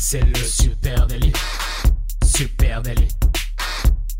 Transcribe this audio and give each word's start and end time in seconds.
C'est 0.00 0.24
le 0.24 0.36
super 0.36 1.08
délit. 1.08 1.32
Super 2.24 2.82
délit. 2.82 3.08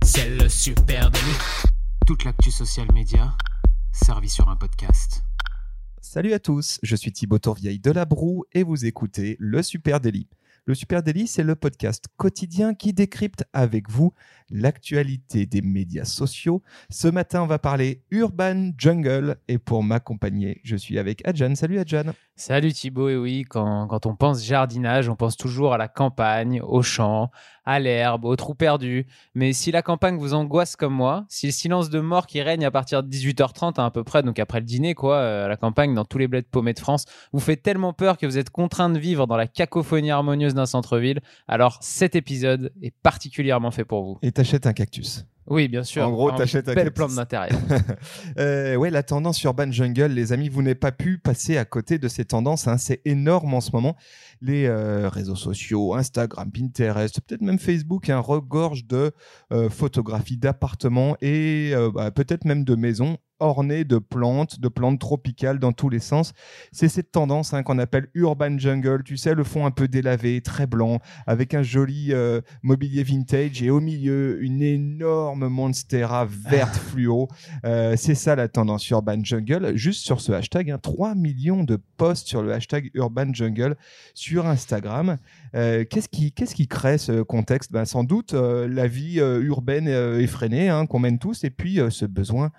C'est 0.02 0.28
le 0.28 0.48
super 0.48 1.08
délit. 1.08 1.38
Toute 2.04 2.24
l'actu 2.24 2.50
social 2.50 2.88
média 2.92 3.32
servie 3.92 4.28
sur 4.28 4.48
un 4.48 4.56
podcast. 4.56 5.22
Salut 6.00 6.32
à 6.32 6.40
tous, 6.40 6.80
je 6.82 6.96
suis 6.96 7.12
Thibaut 7.12 7.38
Tourvieille 7.38 7.78
de 7.78 7.92
La 7.92 8.06
Broue 8.06 8.44
et 8.52 8.64
vous 8.64 8.86
écoutez 8.86 9.36
Le 9.38 9.62
Super 9.62 10.00
Délit. 10.00 10.28
Le 10.66 10.74
Super 10.74 11.04
Délit, 11.04 11.28
c'est 11.28 11.44
le 11.44 11.54
podcast 11.54 12.06
quotidien 12.16 12.74
qui 12.74 12.92
décrypte 12.92 13.44
avec 13.52 13.88
vous 13.88 14.12
l'actualité 14.50 15.46
des 15.46 15.62
médias 15.62 16.04
sociaux. 16.04 16.62
Ce 16.90 17.08
matin, 17.08 17.42
on 17.42 17.46
va 17.46 17.58
parler 17.58 18.02
Urban 18.10 18.70
Jungle 18.76 19.36
et 19.48 19.58
pour 19.58 19.82
m'accompagner, 19.82 20.60
je 20.64 20.76
suis 20.76 20.98
avec 20.98 21.26
Adjan. 21.26 21.54
Salut 21.54 21.78
Adjan. 21.78 22.12
Salut 22.36 22.72
Thibaut, 22.72 23.08
et 23.08 23.16
oui, 23.16 23.44
quand, 23.48 23.88
quand, 23.88 24.06
on 24.06 24.14
pense 24.14 24.44
jardinage, 24.44 25.08
on 25.08 25.16
pense 25.16 25.36
toujours 25.36 25.74
à 25.74 25.78
la 25.78 25.88
campagne, 25.88 26.60
aux 26.62 26.82
champs, 26.82 27.30
à 27.68 27.80
l'herbe, 27.80 28.24
aux 28.24 28.36
trous 28.36 28.54
perdus. 28.54 29.06
Mais 29.34 29.52
si 29.52 29.70
la 29.72 29.82
campagne 29.82 30.16
vous 30.16 30.34
angoisse 30.34 30.76
comme 30.76 30.94
moi, 30.94 31.26
si 31.28 31.46
le 31.46 31.52
silence 31.52 31.90
de 31.90 32.00
mort 32.00 32.26
qui 32.26 32.40
règne 32.40 32.64
à 32.64 32.70
partir 32.70 33.02
de 33.02 33.08
18h30 33.10 33.78
à, 33.78 33.90
peu 33.90 34.04
près, 34.04 34.22
donc 34.22 34.38
après 34.38 34.60
le 34.60 34.64
dîner, 34.64 34.94
quoi, 34.94 35.16
euh, 35.16 35.44
à 35.44 35.48
la 35.48 35.56
campagne, 35.56 35.94
dans 35.94 36.04
tous 36.04 36.16
les 36.16 36.28
bleds 36.28 36.42
paumés 36.42 36.72
de 36.72 36.78
France, 36.78 37.04
vous 37.32 37.40
fait 37.40 37.56
tellement 37.56 37.92
peur 37.92 38.16
que 38.16 38.24
vous 38.24 38.38
êtes 38.38 38.48
contraint 38.50 38.88
de 38.88 38.98
vivre 38.98 39.26
dans 39.26 39.36
la 39.36 39.46
cacophonie 39.46 40.10
harmonieuse 40.10 40.54
d'un 40.54 40.64
centre-ville, 40.64 41.20
alors 41.46 41.78
cet 41.82 42.16
épisode 42.16 42.72
est 42.80 42.94
particulièrement 43.02 43.70
fait 43.70 43.84
pour 43.84 44.02
vous. 44.02 44.18
Et 44.22 44.32
t'achètes 44.38 44.68
un 44.68 44.72
cactus. 44.72 45.26
Oui, 45.48 45.66
bien 45.66 45.82
sûr. 45.82 46.06
En 46.06 46.12
gros, 46.12 46.30
t'achètes 46.30 46.68
un 46.68 46.74
belle 46.74 46.92
plante 46.92 47.16
d'intérieur. 47.16 47.58
euh, 48.38 48.76
ouais, 48.76 48.88
la 48.90 49.02
tendance 49.02 49.42
urban 49.42 49.72
jungle, 49.72 50.12
les 50.12 50.32
amis, 50.32 50.48
vous 50.48 50.62
n'avez 50.62 50.76
pas 50.76 50.92
pu 50.92 51.18
passer 51.18 51.56
à 51.56 51.64
côté 51.64 51.98
de 51.98 52.06
ces 52.06 52.24
tendances. 52.24 52.68
Hein. 52.68 52.78
C'est 52.78 53.00
énorme 53.04 53.54
en 53.54 53.60
ce 53.60 53.72
moment. 53.72 53.96
Les 54.40 54.66
euh, 54.66 55.08
réseaux 55.08 55.34
sociaux, 55.34 55.94
Instagram, 55.94 56.52
Pinterest, 56.52 57.20
peut-être 57.20 57.42
même 57.42 57.58
Facebook, 57.58 58.10
hein, 58.10 58.20
regorgent 58.20 58.86
de 58.86 59.10
euh, 59.52 59.68
photographies 59.68 60.36
d'appartements 60.36 61.16
et 61.20 61.72
euh, 61.74 61.90
bah, 61.90 62.12
peut-être 62.12 62.44
même 62.44 62.62
de 62.62 62.76
maisons 62.76 63.16
orné 63.40 63.84
de 63.84 63.98
plantes, 63.98 64.60
de 64.60 64.68
plantes 64.68 64.98
tropicales 64.98 65.58
dans 65.58 65.72
tous 65.72 65.88
les 65.88 66.00
sens. 66.00 66.32
C'est 66.72 66.88
cette 66.88 67.12
tendance 67.12 67.54
hein, 67.54 67.62
qu'on 67.62 67.78
appelle 67.78 68.08
urban 68.14 68.58
jungle, 68.58 69.02
tu 69.04 69.16
sais, 69.16 69.34
le 69.34 69.44
fond 69.44 69.66
un 69.66 69.70
peu 69.70 69.88
délavé, 69.88 70.40
très 70.40 70.66
blanc, 70.66 71.00
avec 71.26 71.54
un 71.54 71.62
joli 71.62 72.08
euh, 72.12 72.40
mobilier 72.62 73.02
vintage 73.02 73.62
et 73.62 73.70
au 73.70 73.80
milieu 73.80 74.42
une 74.42 74.62
énorme 74.62 75.48
monstera 75.48 76.26
verte 76.26 76.76
fluo. 76.90 77.28
Euh, 77.64 77.94
c'est 77.96 78.14
ça 78.14 78.36
la 78.36 78.48
tendance 78.48 78.88
urban 78.90 79.22
jungle. 79.22 79.76
Juste 79.76 80.04
sur 80.04 80.20
ce 80.20 80.32
hashtag, 80.32 80.70
hein, 80.70 80.78
3 80.78 81.14
millions 81.14 81.64
de 81.64 81.78
posts 81.96 82.26
sur 82.26 82.42
le 82.42 82.52
hashtag 82.52 82.90
urban 82.94 83.32
jungle 83.32 83.76
sur 84.14 84.46
Instagram. 84.46 85.16
Euh, 85.54 85.84
qu'est-ce 85.88 86.08
qui, 86.08 86.32
qu'est-ce 86.32 86.54
qui 86.54 86.68
crée 86.68 86.98
ce 86.98 87.22
contexte? 87.22 87.72
Ben, 87.72 87.84
Sans 87.84 88.04
doute 88.04 88.32
la 88.32 88.86
vie 88.86 89.18
urbaine 89.18 89.88
effrénée 89.88 90.68
hein, 90.68 90.86
qu'on 90.86 90.98
mène 90.98 91.18
tous 91.18 91.44
et 91.44 91.50
puis 91.50 91.80
ce 91.90 92.04
besoin 92.04 92.50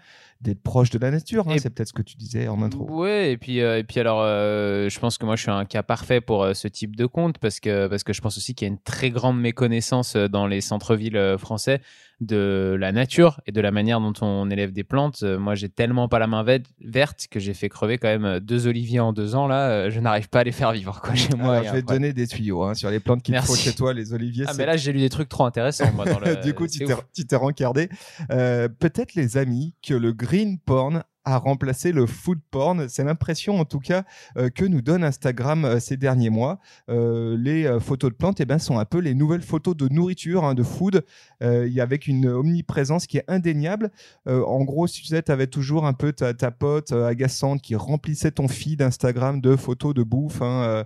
d'être 0.42 0.62
proche 0.62 0.90
de 0.90 1.00
la 1.00 1.12
nature. 1.12 1.48
hein, 1.50 1.56
c'est 1.60 1.70
peut-être 1.70 1.90
ce 1.90 1.94
que 1.94 2.02
tu 2.02 2.16
disais 2.16 2.48
en 2.48 2.62
intro. 2.62 2.90
Ouais, 2.90 3.32
et 3.34 3.38
puis, 3.38 3.62
euh, 3.62 3.78
et 3.78 3.84
puis 3.84 4.00
alors, 4.00 4.22
euh, 4.22 4.88
je 4.88 5.00
pense 5.00 5.18
que 5.18 5.26
moi, 5.26 5.36
je 5.36 5.42
suis 5.42 5.52
un 5.52 5.66
cas 5.66 5.84
parfait 5.84 6.22
pour 6.22 6.44
euh, 6.44 6.54
ce 6.54 6.68
type 6.68 6.96
de 6.96 7.06
compte 7.06 7.38
parce 7.40 7.60
que, 7.60 7.88
parce 7.88 8.04
que 8.04 8.14
je 8.14 8.22
pense 8.22 8.38
aussi 8.38 8.56
qu'il 8.56 8.66
y 8.68 8.70
a 8.70 8.74
une 8.74 8.82
très 8.82 9.10
grande 9.12 9.40
méconnaissance 9.40 10.16
euh, 10.16 10.28
dans 10.30 10.48
les 10.48 10.62
centres-villes 10.62 11.18
euh, 11.18 11.38
français 11.38 11.82
de 12.22 12.76
la 12.80 12.92
nature 12.92 13.40
et 13.46 13.52
de 13.52 13.62
la 13.62 13.72
manière 13.72 14.00
dont 14.02 14.14
on 14.22 14.50
élève 14.50 14.72
des 14.74 14.84
plantes. 14.84 15.24
Euh, 15.24 15.40
moi, 15.40 15.56
j'ai 15.56 15.70
tellement 15.70 16.08
pas 16.10 16.20
la 16.20 16.28
main 16.28 16.44
ve- 16.44 16.64
verte 16.82 17.28
que 17.32 17.40
j'ai 17.40 17.54
fait 17.54 17.70
crever 17.70 17.98
quand 17.98 18.10
même 18.10 18.26
euh, 18.26 18.40
deux 18.40 18.68
oliviers 18.68 19.00
en 19.00 19.14
deux 19.14 19.36
ans. 19.36 19.48
Là, 19.48 19.70
Euh, 19.70 19.90
je 19.90 20.00
n'arrive 20.00 20.28
pas 20.30 20.40
à 20.40 20.44
les 20.44 20.52
faire 20.52 20.72
vivre 20.74 21.00
quoi, 21.02 21.16
chez 21.16 21.34
moi. 21.36 21.54
Alors, 21.58 21.64
je 21.66 21.72
vais 21.74 21.82
te 21.82 21.88
donner 21.88 22.12
des 22.14 22.28
tuyaux 22.28 22.64
hein, 22.64 22.74
sur 22.74 22.90
les 22.90 23.00
plantes 23.00 23.24
te 23.24 23.28
faut 23.32 23.32
Merci. 23.32 23.58
chez 23.58 23.74
toi, 23.74 23.94
les 23.94 24.14
oliviers. 24.14 24.46
Ah, 24.48 24.54
mais 24.58 24.66
là, 24.66 24.76
j'ai 24.78 24.92
lu 24.92 25.00
des 25.00 25.10
trucs 25.10 25.30
trop 25.30 25.46
intéressants. 25.46 25.92
Moi, 25.94 26.06
dans 26.06 26.20
le... 26.26 26.36
du 26.44 26.54
coup, 26.54 26.68
tu 26.68 26.80
t'es, 26.80 26.94
ouf. 26.94 27.06
tu 27.16 27.26
t'es 27.26 27.36
rencardé. 27.36 27.90
Euh, 28.32 28.68
peut-être, 28.68 29.16
les 29.16 29.38
amis, 29.38 29.74
que 29.86 29.94
le 29.94 30.12
green 30.12 30.60
porn 30.60 31.04
a 31.26 31.38
remplacé 31.38 31.92
le 31.92 32.06
food 32.06 32.40
porn. 32.52 32.88
C'est 32.90 33.04
l'impression, 33.04 33.60
en 33.60 33.66
tout 33.66 33.80
cas, 33.80 34.04
euh, 34.38 34.50
que 34.50 34.66
nous 34.66 34.82
donne 34.82 35.04
Instagram 35.04 35.66
euh, 35.66 35.80
ces 35.80 35.98
derniers 35.98 36.30
mois. 36.30 36.60
Euh, 36.90 37.38
les 37.38 37.80
photos 37.80 38.12
de 38.12 38.16
plantes 38.16 38.40
eh 38.40 38.46
ben, 38.46 38.60
sont 38.60 38.80
un 38.80 38.86
peu 38.86 39.00
les 39.00 39.14
nouvelles 39.14 39.42
photos 39.42 39.76
de 39.76 39.88
nourriture, 39.90 40.44
hein, 40.44 40.54
de 40.54 40.64
food, 40.64 41.04
avec 41.42 42.08
une 42.08 42.28
omniprésence 42.28 43.08
qui 43.08 43.18
est 43.18 43.24
indéniable. 43.28 43.92
En 44.26 44.64
gros, 44.64 44.88
si 44.88 45.02
tu 45.02 45.32
avais 45.32 45.48
toujours 45.48 45.86
un 45.86 45.94
peu 45.94 46.12
ta, 46.12 46.34
pote 46.52 46.92
agaçante 46.92 47.62
qui 47.62 47.76
remplissait 47.76 48.32
ton 48.32 48.48
feed 48.48 48.82
Instagram 48.82 49.40
de 49.40 49.56
photos 49.56 49.94
de 49.94 50.04
bouffe 50.04 50.42
hein, 50.42 50.86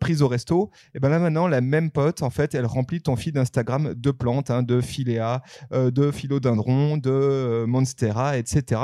prises 0.00 0.22
au 0.22 0.28
resto, 0.28 0.70
et 0.94 1.00
ben 1.00 1.08
là 1.08 1.18
maintenant, 1.18 1.46
la 1.46 1.60
même 1.60 1.90
pote, 1.90 2.22
en 2.22 2.30
fait, 2.30 2.54
elle 2.54 2.66
remplit 2.66 3.00
ton 3.00 3.16
feed 3.16 3.36
Instagram 3.36 3.94
de 3.94 4.10
plantes, 4.10 4.50
hein, 4.50 4.62
de 4.62 4.80
philéa, 4.80 5.42
euh, 5.72 5.90
de 5.90 6.10
philodendron, 6.10 6.96
de 6.96 7.64
monstera, 7.66 8.38
etc. 8.38 8.82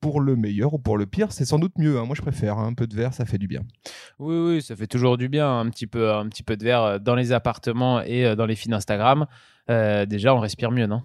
Pour 0.00 0.20
le 0.22 0.34
meilleur 0.34 0.72
ou 0.72 0.78
pour 0.78 0.96
le 0.96 1.04
pire, 1.04 1.30
c'est 1.30 1.44
sans 1.44 1.58
doute 1.58 1.76
mieux. 1.76 1.98
hein. 1.98 2.06
Moi, 2.06 2.14
je 2.16 2.22
préfère 2.22 2.58
hein. 2.58 2.68
un 2.68 2.72
peu 2.72 2.86
de 2.86 2.96
vert, 2.96 3.12
ça 3.12 3.26
fait 3.26 3.36
du 3.36 3.46
bien. 3.46 3.60
Oui, 4.18 4.34
oui, 4.36 4.62
ça 4.62 4.74
fait 4.74 4.86
toujours 4.86 5.18
du 5.18 5.28
bien, 5.28 5.60
un 5.60 5.68
petit 5.68 5.86
peu, 5.86 6.10
un 6.10 6.26
petit 6.28 6.42
peu 6.42 6.56
de 6.56 6.64
verre 6.64 6.82
euh, 6.82 6.98
dans 6.98 7.14
les 7.14 7.32
appartements 7.32 8.00
et 8.00 8.24
euh, 8.24 8.34
dans 8.34 8.46
les 8.46 8.56
feeds 8.56 8.72
Instagram. 8.74 9.26
Euh, 9.68 10.06
déjà, 10.06 10.34
on 10.34 10.40
respire 10.40 10.70
mieux, 10.70 10.86
non? 10.86 11.02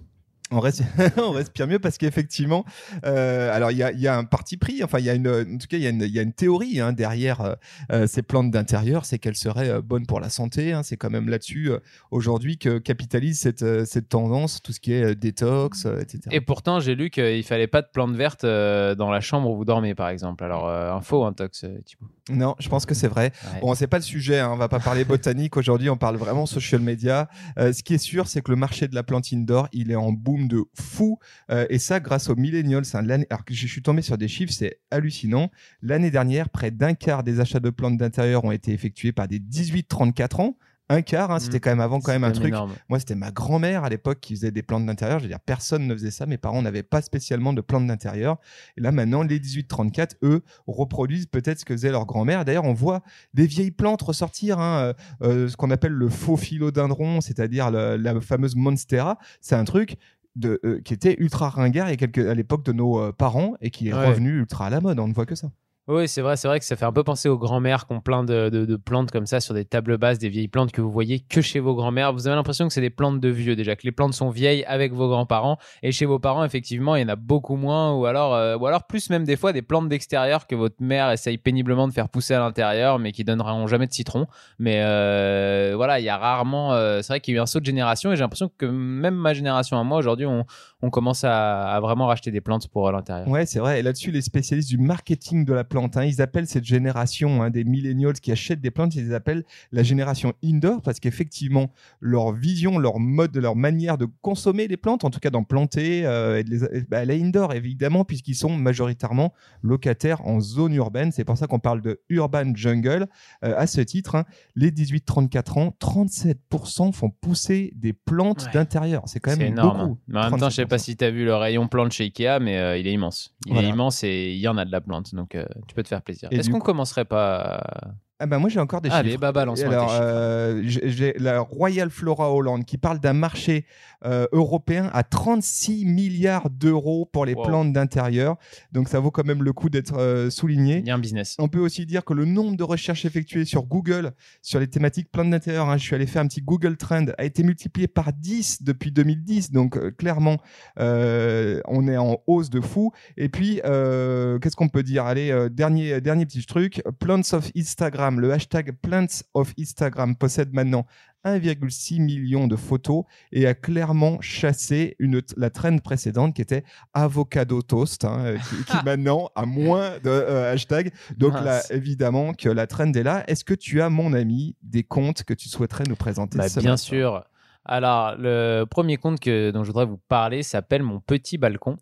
On, 0.51 0.59
res- 0.59 0.83
on 1.17 1.31
respire 1.31 1.65
mieux 1.67 1.79
parce 1.79 1.97
qu'effectivement, 1.97 2.65
euh, 3.03 3.51
alors 3.51 3.71
il 3.71 3.77
y 3.77 3.83
a, 3.83 3.91
y 3.93 4.07
a 4.07 4.15
un 4.15 4.25
parti 4.25 4.57
pris, 4.57 4.83
enfin 4.83 4.99
il 4.99 5.05
y 5.05 5.09
a 5.09 5.15
une, 5.15 5.27
en 5.27 5.57
tout 5.57 5.65
cas 5.67 5.77
il 5.77 5.81
y 5.83 5.87
a 5.87 5.89
une, 5.89 6.01
y 6.03 6.19
a 6.19 6.21
une 6.21 6.33
théorie 6.33 6.79
hein, 6.79 6.93
derrière 6.93 7.41
euh, 7.41 7.53
euh, 7.91 8.05
ces 8.07 8.21
plantes 8.21 8.51
d'intérieur, 8.51 9.05
c'est 9.05 9.17
qu'elles 9.17 9.35
seraient 9.35 9.69
euh, 9.69 9.81
bonnes 9.81 10.05
pour 10.05 10.19
la 10.19 10.29
santé. 10.29 10.71
hein. 10.71 10.83
c'est 10.83 10.97
quand 10.97 11.09
même 11.09 11.29
là-dessus 11.29 11.71
euh, 11.71 11.79
aujourd'hui 12.11 12.59
que 12.59 12.77
capitalise 12.77 13.39
cette, 13.39 13.65
cette 13.85 14.07
tendance, 14.07 14.61
tout 14.61 14.71
ce 14.71 14.79
qui 14.79 14.93
est 14.93 15.15
détox, 15.15 15.87
etc. 15.87 16.19
Et 16.31 16.41
pourtant, 16.41 16.79
j'ai 16.79 16.93
lu 16.93 17.09
qu'il 17.09 17.43
fallait 17.43 17.65
pas 17.67 17.81
de 17.81 17.87
plantes 17.91 18.15
vertes 18.15 18.45
dans 18.45 19.09
la 19.09 19.21
chambre 19.21 19.49
où 19.49 19.55
vous 19.57 19.65
dormez, 19.65 19.95
par 19.95 20.09
exemple. 20.09 20.43
Alors, 20.43 20.69
info, 20.69 21.23
un 21.25 21.33
tox, 21.33 21.63
euh, 21.63 21.79
Thibaut. 21.85 22.05
Non, 22.31 22.55
je 22.59 22.69
pense 22.69 22.87
que 22.87 22.95
c'est 22.95 23.07
vrai. 23.07 23.31
Ouais. 23.53 23.59
Bon, 23.61 23.75
c'est 23.75 23.85
pas 23.85 23.97
le 23.97 24.03
sujet, 24.03 24.39
hein, 24.39 24.49
on 24.51 24.57
va 24.57 24.67
pas 24.67 24.79
parler 24.79 25.05
botanique 25.05 25.57
aujourd'hui, 25.57 25.91
on 25.91 25.97
parle 25.97 26.15
vraiment 26.15 26.47
social 26.47 26.81
media. 26.81 27.29
Euh, 27.59 27.71
ce 27.71 27.83
qui 27.83 27.93
est 27.93 27.99
sûr, 27.99 28.27
c'est 28.27 28.41
que 28.41 28.49
le 28.49 28.57
marché 28.57 28.87
de 28.87 28.95
la 28.95 29.03
plante 29.03 29.31
indoor, 29.31 29.67
il 29.73 29.91
est 29.91 29.95
en 29.95 30.11
boom 30.11 30.47
de 30.47 30.63
fou, 30.73 31.19
Euh, 31.51 31.67
et 31.69 31.77
ça 31.77 31.99
grâce 31.99 32.29
aux 32.29 32.35
millennials. 32.35 32.83
hein. 32.95 33.23
Alors 33.29 33.45
que 33.45 33.53
je 33.53 33.67
suis 33.67 33.83
tombé 33.83 34.01
sur 34.01 34.17
des 34.17 34.27
chiffres, 34.27 34.51
c'est 34.51 34.79
hallucinant. 34.89 35.51
L'année 35.83 36.09
dernière, 36.09 36.49
près 36.49 36.71
d'un 36.71 36.95
quart 36.95 37.21
des 37.23 37.39
achats 37.39 37.59
de 37.59 37.69
plantes 37.69 37.97
d'intérieur 37.97 38.43
ont 38.43 38.51
été 38.51 38.71
effectués 38.73 39.11
par 39.11 39.27
des 39.27 39.39
18-34 39.39 40.41
ans. 40.41 40.57
Un 40.89 41.01
quart, 41.01 41.31
hein, 41.31 41.39
c'était 41.39 41.55
Mhm. 41.57 41.61
quand 41.61 41.69
même 41.71 41.79
avant 41.79 41.99
quand 41.99 42.11
même 42.11 42.23
un 42.23 42.31
truc. 42.31 42.47
énorme. 42.49 42.73
Moi, 42.89 42.99
c'était 42.99 43.15
ma 43.15 43.31
grand-mère 43.31 43.83
à 43.83 43.89
l'époque 43.89 44.19
qui 44.21 44.35
faisait 44.35 44.51
des 44.51 44.61
plantes 44.61 44.85
d'intérieur. 44.85 45.17
Je 45.19 45.23
veux 45.23 45.29
dire, 45.29 45.39
personne 45.39 45.87
ne 45.87 45.93
faisait 45.95 46.11
ça. 46.11 46.25
Mes 46.27 46.37
parents 46.37 46.61
n'avaient 46.61 46.83
pas 46.83 47.01
spécialement 47.01 47.53
de 47.53 47.61
plantes 47.61 47.87
d'intérieur. 47.87 48.37
Et 48.77 48.81
là, 48.81 48.91
maintenant, 48.91 49.23
les 49.23 49.39
18-34, 49.39 50.15
eux, 50.21 50.43
reproduisent 50.67 51.25
peut-être 51.25 51.59
ce 51.59 51.65
que 51.65 51.73
faisait 51.73 51.89
leur 51.91 52.05
grand-mère. 52.05 52.45
D'ailleurs, 52.45 52.65
on 52.65 52.73
voit 52.73 53.01
des 53.33 53.47
vieilles 53.47 53.71
plantes 53.71 54.03
ressortir, 54.03 54.59
hein, 54.59 54.93
euh, 55.23 55.27
euh, 55.27 55.47
ce 55.47 55.57
qu'on 55.57 55.71
appelle 55.71 55.93
le 55.93 56.07
faux 56.09 56.37
philodendron, 56.37 57.19
c'est-à-dire 57.21 57.71
la 57.71 58.21
fameuse 58.21 58.55
monstera. 58.55 59.17
C'est 59.41 59.55
un 59.55 59.63
truc 59.65 59.97
de, 60.35 60.59
euh, 60.65 60.81
qui 60.81 60.93
était 60.93 61.15
ultra 61.19 61.49
ringard 61.49 61.87
quelques, 61.97 62.19
à 62.19 62.35
l'époque 62.35 62.63
de 62.65 62.73
nos 62.73 62.99
euh, 62.99 63.11
parents 63.11 63.53
et 63.61 63.71
qui 63.71 63.87
est 63.89 63.93
Ouais. 63.93 64.07
revenu 64.07 64.37
ultra 64.37 64.67
à 64.67 64.69
la 64.69 64.81
mode. 64.81 64.99
On 64.99 65.07
ne 65.07 65.13
voit 65.13 65.25
que 65.25 65.33
ça. 65.35 65.49
Oui, 65.87 66.07
c'est 66.07 66.21
vrai, 66.21 66.35
c'est 66.35 66.47
vrai 66.47 66.57
que 66.57 66.65
ça 66.65 66.75
fait 66.75 66.85
un 66.85 66.91
peu 66.91 67.03
penser 67.03 67.29
aux 67.29 67.37
grands-mères 67.37 67.85
qui 67.85 67.93
ont 67.93 68.01
plein 68.01 68.23
de, 68.23 68.75
plantes 68.83 69.11
comme 69.11 69.27
ça 69.27 69.39
sur 69.39 69.53
des 69.53 69.65
tables 69.65 69.99
basses, 69.99 70.17
des 70.17 70.29
vieilles 70.29 70.47
plantes 70.47 70.71
que 70.71 70.81
vous 70.81 70.89
voyez 70.89 71.19
que 71.19 71.41
chez 71.41 71.59
vos 71.59 71.75
grands-mères. 71.75 72.11
Vous 72.11 72.25
avez 72.25 72.35
l'impression 72.35 72.67
que 72.67 72.73
c'est 72.73 72.81
des 72.81 72.89
plantes 72.89 73.19
de 73.19 73.29
vieux 73.29 73.55
déjà, 73.55 73.75
que 73.75 73.83
les 73.83 73.91
plantes 73.91 74.15
sont 74.15 74.31
vieilles 74.31 74.63
avec 74.65 74.93
vos 74.93 75.07
grands-parents. 75.07 75.59
Et 75.83 75.91
chez 75.91 76.07
vos 76.07 76.17
parents, 76.17 76.43
effectivement, 76.43 76.95
il 76.95 77.03
y 77.03 77.05
en 77.05 77.09
a 77.09 77.15
beaucoup 77.15 77.55
moins, 77.55 77.93
ou 77.93 78.07
alors, 78.07 78.33
euh, 78.33 78.57
ou 78.57 78.65
alors 78.65 78.87
plus 78.87 79.11
même 79.11 79.25
des 79.25 79.35
fois 79.35 79.53
des 79.53 79.61
plantes 79.61 79.87
d'extérieur 79.87 80.47
que 80.47 80.55
votre 80.55 80.77
mère 80.79 81.11
essaye 81.11 81.37
péniblement 81.37 81.87
de 81.87 81.93
faire 81.93 82.09
pousser 82.09 82.33
à 82.33 82.39
l'intérieur, 82.39 82.97
mais 82.97 83.11
qui 83.11 83.23
donneront 83.23 83.67
jamais 83.67 83.85
de 83.85 83.93
citron. 83.93 84.25
Mais 84.57 84.81
euh, 84.83 85.73
voilà, 85.75 85.99
il 85.99 86.03
y 86.03 86.09
a 86.09 86.17
rarement. 86.17 86.73
euh, 86.73 87.03
c'est 87.03 87.13
vrai 87.13 87.19
qu'il 87.19 87.35
y 87.35 87.37
a 87.37 87.41
eu 87.41 87.43
un 87.43 87.45
saut 87.45 87.59
de 87.59 87.65
génération, 87.65 88.11
et 88.11 88.15
j'ai 88.15 88.23
l'impression 88.23 88.49
que 88.57 88.65
même 88.65 89.15
ma 89.15 89.35
génération 89.35 89.79
à 89.79 89.83
moi 89.83 89.99
aujourd'hui, 89.99 90.25
on, 90.25 90.45
on 90.85 90.89
commence 90.89 91.23
à, 91.23 91.71
à 91.73 91.79
vraiment 91.79 92.07
racheter 92.07 92.31
des 92.31 92.41
plantes 92.41 92.67
pour 92.67 92.87
euh, 92.87 92.91
l'intérieur. 92.91 93.27
Ouais, 93.27 93.45
c'est 93.45 93.59
vrai. 93.59 93.79
Et 93.79 93.81
là-dessus, 93.81 94.11
les 94.11 94.21
spécialistes 94.21 94.69
du 94.69 94.77
marketing 94.77 95.43
de 95.45 95.53
la 95.53 95.63
plante, 95.63 95.97
hein, 95.97 96.03
ils 96.05 96.21
appellent 96.21 96.47
cette 96.47 96.63
génération 96.65 97.41
hein, 97.43 97.49
des 97.49 97.63
millennials 97.63 98.13
qui 98.19 98.31
achètent 98.31 98.61
des 98.61 98.71
plantes, 98.71 98.95
ils 98.95 99.05
les 99.07 99.13
appellent 99.13 99.43
la 99.71 99.83
génération 99.83 100.33
indoor 100.43 100.81
parce 100.81 100.99
qu'effectivement, 100.99 101.71
leur 101.99 102.31
vision, 102.31 102.77
leur 102.77 102.99
mode, 102.99 103.35
leur 103.35 103.55
manière 103.55 103.97
de 103.97 104.07
consommer 104.21 104.67
les 104.67 104.77
plantes, 104.77 105.03
en 105.03 105.09
tout 105.09 105.19
cas 105.19 105.29
d'en 105.29 105.43
planter, 105.43 106.05
euh, 106.05 106.39
et 106.39 106.43
de 106.43 106.49
les, 106.51 106.81
bah, 106.81 106.99
elle 107.03 107.11
est 107.11 107.21
indoor 107.21 107.53
évidemment 107.53 108.05
puisqu'ils 108.05 108.35
sont 108.35 108.55
majoritairement 108.55 109.33
locataires 109.63 110.25
en 110.27 110.39
zone 110.39 110.73
urbaine. 110.75 111.11
C'est 111.11 111.23
pour 111.25 111.37
ça 111.37 111.47
qu'on 111.47 111.59
parle 111.59 111.81
de 111.81 111.99
urban 112.09 112.53
jungle. 112.55 113.07
Euh, 113.43 113.53
à 113.57 113.67
ce 113.67 113.81
titre, 113.81 114.15
hein, 114.15 114.25
les 114.55 114.71
18-34 114.71 115.57
ans, 115.59 115.73
37% 115.79 116.91
font 116.93 117.09
pousser 117.09 117.73
des 117.75 117.93
plantes 117.93 118.43
Ouais. 118.45 118.51
d'intérieur. 118.53 119.03
C'est 119.07 119.19
quand 119.19 119.31
même 119.31 119.41
énorme. 119.53 119.77
beaucoup. 119.89 119.99
Mais 120.07 120.19
en 120.19 120.29
même 120.31 120.39
temps, 120.39 120.49
je 120.49 120.55
sais 120.55 120.65
pas 120.65 120.74
37%. 120.75 120.79
si 120.79 120.97
tu 120.97 121.03
as 121.05 121.11
vu 121.11 121.25
le 121.25 121.35
rayon 121.35 121.67
plante 121.67 121.91
chez 121.91 122.05
Ikea, 122.05 122.39
mais 122.41 122.57
euh, 122.57 122.77
il 122.77 122.87
est 122.87 122.93
immense. 122.93 123.33
Il 123.45 123.53
Voilà. 123.53 123.67
est 123.67 123.71
immense 123.71 124.03
et 124.03 124.31
il 124.31 124.37
y 124.39 124.47
en 124.47 124.57
a 124.57 124.65
de 124.65 124.71
la 124.71 124.81
plante, 124.81 125.13
donc 125.15 125.35
euh, 125.35 125.45
tu 125.67 125.75
peux 125.75 125.83
te 125.83 125.87
faire 125.89 126.01
plaisir. 126.01 126.29
Est-ce 126.31 126.49
qu'on 126.49 126.59
coup- 126.59 126.65
commencerait 126.65 127.05
pas 127.05 127.35
à 127.37 127.87
Ah 128.17 128.27
bah 128.27 128.39
moi 128.39 128.47
j'ai 128.49 128.61
encore 128.61 128.79
des 128.79 128.89
Allez, 128.91 129.09
chiffres. 129.09 129.19
bah 129.19 129.33
balance-moi 129.33 129.73
Alors, 129.73 129.89
euh, 129.99 130.61
j'ai 130.63 131.13
la 131.19 131.41
Royal 131.41 131.89
Flora 131.89 132.33
Hollande 132.33 132.63
qui 132.63 132.77
parle 132.77 132.99
d'un 133.01 133.11
marché 133.11 133.65
euh, 134.05 134.25
européen 134.31 134.89
à 134.93 135.03
36 135.03 135.83
milliards 135.85 136.49
d'euros 136.49 137.09
pour 137.11 137.25
les 137.25 137.33
Wow. 137.33 137.43
plantes 137.43 137.73
d'intérieur. 137.73 138.37
Donc 138.71 138.87
ça 138.87 139.01
vaut 139.01 139.11
quand 139.11 139.25
même 139.25 139.43
le 139.43 139.51
coup 139.51 139.69
d'être 139.69 139.97
euh, 139.97 140.29
souligné. 140.29 140.77
Il 140.77 140.87
y 140.87 140.91
a 140.91 140.95
un 140.95 140.99
business. 140.99 141.35
On 141.39 141.49
peut 141.49 141.59
aussi 141.59 141.85
dire 141.85 142.05
que 142.05 142.13
le 142.13 142.23
nombre 142.23 142.55
de 142.55 142.63
recherches 142.63 143.03
effectuées 143.03 143.43
sur 143.43 143.63
Google 143.63 144.13
sur 144.41 144.61
les 144.61 144.67
thématiques 144.67 145.11
plantes 145.11 145.29
d'intérieur, 145.31 145.69
hein, 145.69 145.75
je 145.75 145.83
suis 145.83 145.95
allé 145.95 146.07
faire 146.07 146.21
un 146.21 146.27
petit 146.27 146.41
Google 146.41 146.77
Trend, 146.77 147.07
a 147.17 147.25
été 147.25 147.43
multiplié 147.43 147.89
par 147.89 148.13
10 148.13 148.63
depuis 148.63 148.93
2010. 148.93 149.51
Donc 149.51 149.75
euh, 149.75 149.91
clairement, 149.91 150.37
on 150.77 151.87
est 151.89 151.97
en 151.97 152.17
hausse 152.27 152.49
de 152.49 152.61
fou. 152.61 152.93
Et 153.17 153.27
puis, 153.27 153.55
qu'est-ce 153.65 154.55
qu'on 154.55 154.69
peut 154.69 154.83
dire? 154.83 155.03
Allez, 155.05 155.47
dernier, 155.51 155.99
dernier 155.99 156.25
petit 156.25 156.45
truc. 156.45 156.81
Plants 156.99 157.19
of 157.33 157.49
Instagram, 157.57 158.04
le 158.11 158.31
hashtag 158.31 158.71
Plants 158.81 159.23
of 159.33 159.53
Instagram 159.59 160.15
possède 160.15 160.53
maintenant 160.53 160.85
1,6 161.25 161.99
million 162.01 162.47
de 162.47 162.55
photos 162.55 163.03
et 163.31 163.47
a 163.47 163.53
clairement 163.55 164.21
chassé 164.21 164.95
une, 164.99 165.21
la 165.37 165.49
trend 165.49 165.77
précédente 165.79 166.35
qui 166.35 166.41
était 166.41 166.63
avocado 166.93 167.61
toast, 167.63 168.05
hein, 168.05 168.25
euh, 168.25 168.37
qui, 168.37 168.63
qui 168.63 168.85
maintenant 168.85 169.29
a 169.35 169.45
moins 169.45 169.97
de 170.03 170.09
euh, 170.09 170.53
hashtags. 170.53 170.91
Donc 171.17 171.33
là, 171.33 171.61
évidemment 171.71 172.33
que 172.33 172.49
la 172.49 172.67
trend 172.67 172.91
est 172.93 173.03
là. 173.03 173.23
Est-ce 173.27 173.43
que 173.43 173.55
tu 173.55 173.81
as, 173.81 173.89
mon 173.89 174.13
ami, 174.13 174.55
des 174.61 174.83
comptes 174.83 175.23
que 175.23 175.33
tu 175.33 175.49
souhaiterais 175.49 175.85
nous 175.87 175.95
présenter 175.95 176.37
Bah, 176.37 176.47
ce 176.47 176.59
bien 176.59 176.71
matin? 176.71 176.77
sûr. 176.77 177.23
Alors, 177.65 178.15
le 178.17 178.65
premier 178.65 178.97
compte 178.97 179.19
que, 179.19 179.49
dont 179.49 179.63
je 179.63 179.69
voudrais 179.69 179.87
vous 179.87 179.99
parler 180.07 180.43
s'appelle 180.43 180.83
Mon 180.83 180.99
Petit 180.99 181.39
Balcon. 181.39 181.77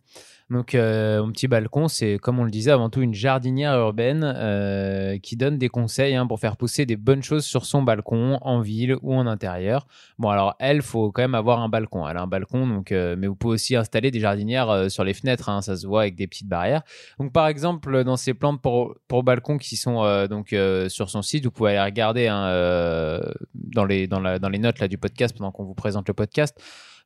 Donc, 0.50 0.76
euh, 0.76 1.24
mon 1.24 1.32
petit 1.32 1.48
balcon, 1.48 1.88
c'est 1.88 2.18
comme 2.20 2.40
on 2.40 2.44
le 2.44 2.52
disait 2.52 2.72
avant 2.72 2.90
tout 2.90 3.02
une 3.02 3.14
jardinière 3.14 3.78
urbaine 3.78 4.24
euh, 4.24 5.18
qui 5.18 5.36
donne 5.36 5.58
des 5.58 5.70
conseils 5.70 6.16
hein, 6.16 6.28
pour 6.28 6.40
faire 6.40 6.58
pousser 6.58 6.86
des 6.86 6.96
bonnes 6.96 7.24
choses 7.24 7.46
sur 7.46 7.66
son 7.66 7.82
balcon, 7.82 8.38
en 8.42 8.60
ville 8.62 8.98
ou 9.02 9.14
en 9.14 9.26
intérieur. 9.26 9.88
Bon, 10.20 10.30
alors 10.30 10.56
elle, 10.60 10.82
faut 10.82 11.12
quand 11.12 11.22
même 11.22 11.36
avoir 11.36 11.62
un 11.62 11.70
balcon. 11.70 12.08
Elle 12.08 12.18
a 12.18 12.22
un 12.22 12.28
balcon, 12.28 12.68
donc, 12.68 12.92
euh, 12.92 13.16
mais 13.18 13.28
vous 13.28 13.36
pouvez 13.36 13.54
aussi 13.54 13.76
installer 13.76 14.12
des 14.12 14.20
jardinières 14.20 14.92
sur 14.92 15.04
les 15.04 15.14
fenêtres. 15.14 15.50
hein, 15.50 15.62
ça 15.62 15.76
se 15.76 15.88
voit 15.88 16.02
avec 16.02 16.16
des 16.16 16.28
petites 16.28 16.48
barrières. 16.48 16.84
Donc, 17.20 17.32
par 17.32 17.48
exemple, 17.48 18.04
dans 18.04 18.18
ces 18.18 18.34
plantes 18.34 18.62
pour, 18.62 19.24
balcon 19.24 19.58
qui 19.58 19.78
sont 19.78 20.28
donc 20.28 20.56
sur 20.90 21.10
son 21.10 21.22
site, 21.22 21.46
vous 21.46 21.52
pouvez 21.52 21.72
aller 21.72 21.86
regarder 21.90 22.28
hein, 22.28 23.22
dans 23.54 23.86
les 23.86 24.08
dans 24.08 24.20
les 24.20 24.60
notes 24.60 24.80
là 24.80 24.88
du 24.88 24.98
podcast 24.98 25.36
pendant 25.38 25.52
qu'on 25.52 25.64
vous 25.64 25.76
présente 25.76 26.08
le 26.08 26.14
podcast 26.14 26.60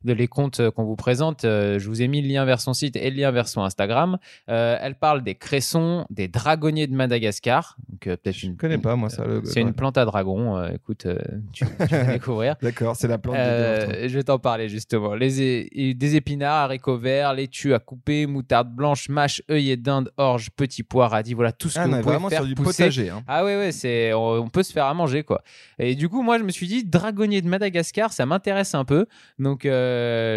de 0.04 0.12
les 0.12 0.28
comptes 0.28 0.60
euh, 0.60 0.70
qu'on 0.70 0.84
vous 0.84 0.96
présente. 0.96 1.44
euh, 1.44 1.78
je 1.78 1.88
vous 1.88 2.02
ai 2.02 2.08
mis 2.08 2.22
le 2.22 2.28
lien 2.28 2.44
vers 2.44 2.60
son 2.60 2.72
site 2.72 2.96
et 2.96 3.10
le 3.10 3.16
lien 3.16 3.30
vers 3.30 3.48
son 3.48 3.62
Instagram. 3.62 4.18
Euh, 4.48 4.76
elle 4.80 4.94
parle 4.94 5.22
des 5.22 5.34
cressons, 5.34 6.06
des 6.10 6.28
dragonniers 6.28 6.86
de 6.86 6.94
Madagascar. 6.94 7.76
Donc 7.88 8.00
peut-être 8.04 8.36
Je 8.36 8.46
ne 8.48 8.54
connais 8.54 8.78
pas, 8.78 8.96
moi, 8.96 9.08
ça. 9.10 9.24
le- 9.24 9.42
C'est 9.44 9.60
une 9.60 9.72
plante 9.74 9.98
à 9.98 10.04
dragon. 10.04 10.62
écoute, 10.72 11.06
tu, 11.52 11.64
tu 11.88 11.94
vas 11.94 12.04
découvrir. 12.12 12.54
D'accord, 12.62 12.96
c'est 12.96 13.08
la 13.08 13.18
plante 13.18 13.36
je 13.36 14.14
vais 14.14 14.22
t'en 14.24 14.38
parler 14.38 14.68
justement. 14.68 15.14
Les 15.14 15.94
des 15.94 16.16
épinards, 16.16 16.64
haricots 16.64 16.96
verts, 16.98 17.34
laitue 17.34 17.74
à 17.74 17.78
couper, 17.78 18.26
moutarde 18.26 18.70
blanche, 18.74 19.08
mâche, 19.08 19.42
œillet 19.50 19.76
d'Inde, 19.76 20.10
orge, 20.16 20.50
petit 20.50 20.82
pois, 20.82 21.08
radis. 21.08 21.34
Voilà 21.34 21.52
tout 21.52 21.68
ce 21.68 21.78
Ah, 21.78 21.84
que 21.84 21.88
on 21.88 21.92
vous 21.92 21.98
pouvez 22.02 22.12
vraiment 22.12 22.28
faire 22.28 22.38
sur 22.40 22.46
du 22.48 22.54
pousser. 22.54 22.84
potager. 22.84 23.10
hein. 23.10 23.22
Ah 23.26 23.44
ouais 23.44 23.56
ouais, 23.56 23.72
c'est 23.72 24.12
on, 24.12 24.32
on 24.42 24.48
peut 24.48 24.62
se 24.62 24.72
faire 24.72 24.86
à 24.86 24.94
manger 24.94 25.22
quoi. 25.24 25.42
Et 25.78 25.94
du 25.94 26.08
coup, 26.08 26.22
moi 26.22 26.38
je 26.38 26.44
me 26.44 26.50
suis 26.50 26.66
dit 26.66 26.84
dragonnier 26.84 27.42
de 27.42 27.48
Madagascar, 27.48 28.12
ça 28.12 28.26
m'intéresse 28.26 28.74
un 28.74 28.84
peu. 28.84 29.06
Donc 29.38 29.66
euh, 29.66 29.87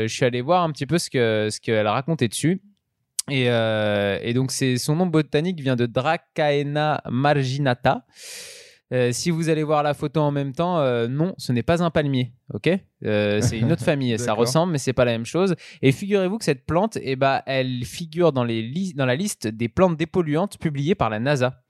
je 0.08 0.14
suis 0.14 0.26
allé 0.26 0.42
voir 0.42 0.64
un 0.64 0.72
petit 0.72 0.86
peu 0.86 0.98
ce 0.98 1.10
que 1.10 1.50
ce 1.52 1.60
qu'elle 1.60 1.88
a 1.88 1.94
raconté 1.94 2.28
dessus. 2.28 2.62
Et, 3.30 3.50
euh, 3.50 4.20
et 4.22 4.34
donc 4.34 4.52
c'est 4.52 4.78
son 4.78 4.96
nom 4.96 5.06
botanique 5.06 5.62
vient 5.62 5.76
de 5.76 5.86
Dracaena 5.86 7.02
marginata. 7.10 8.06
Euh, 8.94 9.12
si 9.14 9.32
vous 9.32 9.48
allez 9.48 9.64
voir 9.64 9.84
la 9.84 9.94
photo 9.94 10.20
en 10.20 10.32
même 10.32 10.52
temps, 10.52 10.80
euh, 10.80 11.08
non, 11.08 11.34
ce 11.38 11.54
n'est 11.54 11.64
pas 11.64 11.82
un 11.82 11.90
palmier, 11.92 12.34
ok? 12.54 12.70
Euh, 13.06 13.40
C'est 13.42 13.58
une 13.58 13.72
autre 13.72 13.84
famille, 13.86 14.20
ça 14.20 14.34
ressemble, 14.34 14.74
mais 14.74 14.80
c'est 14.80 14.92
pas 14.92 15.06
la 15.06 15.14
même 15.14 15.26
chose. 15.26 15.56
Et 15.82 15.94
figurez-vous 15.94 16.38
que 16.38 16.44
cette 16.44 16.66
plante, 16.66 16.98
eh 17.02 17.16
ben, 17.16 17.42
elle 17.46 17.86
figure 17.86 18.34
dans, 18.34 18.44
les 18.44 18.92
dans 18.96 19.06
la 19.06 19.16
liste 19.16 19.48
des 19.48 19.70
plantes 19.70 19.96
dépolluantes 19.96 20.58
publiées 20.58 20.96
par 20.96 21.10
la 21.10 21.20
NASA. 21.20 21.62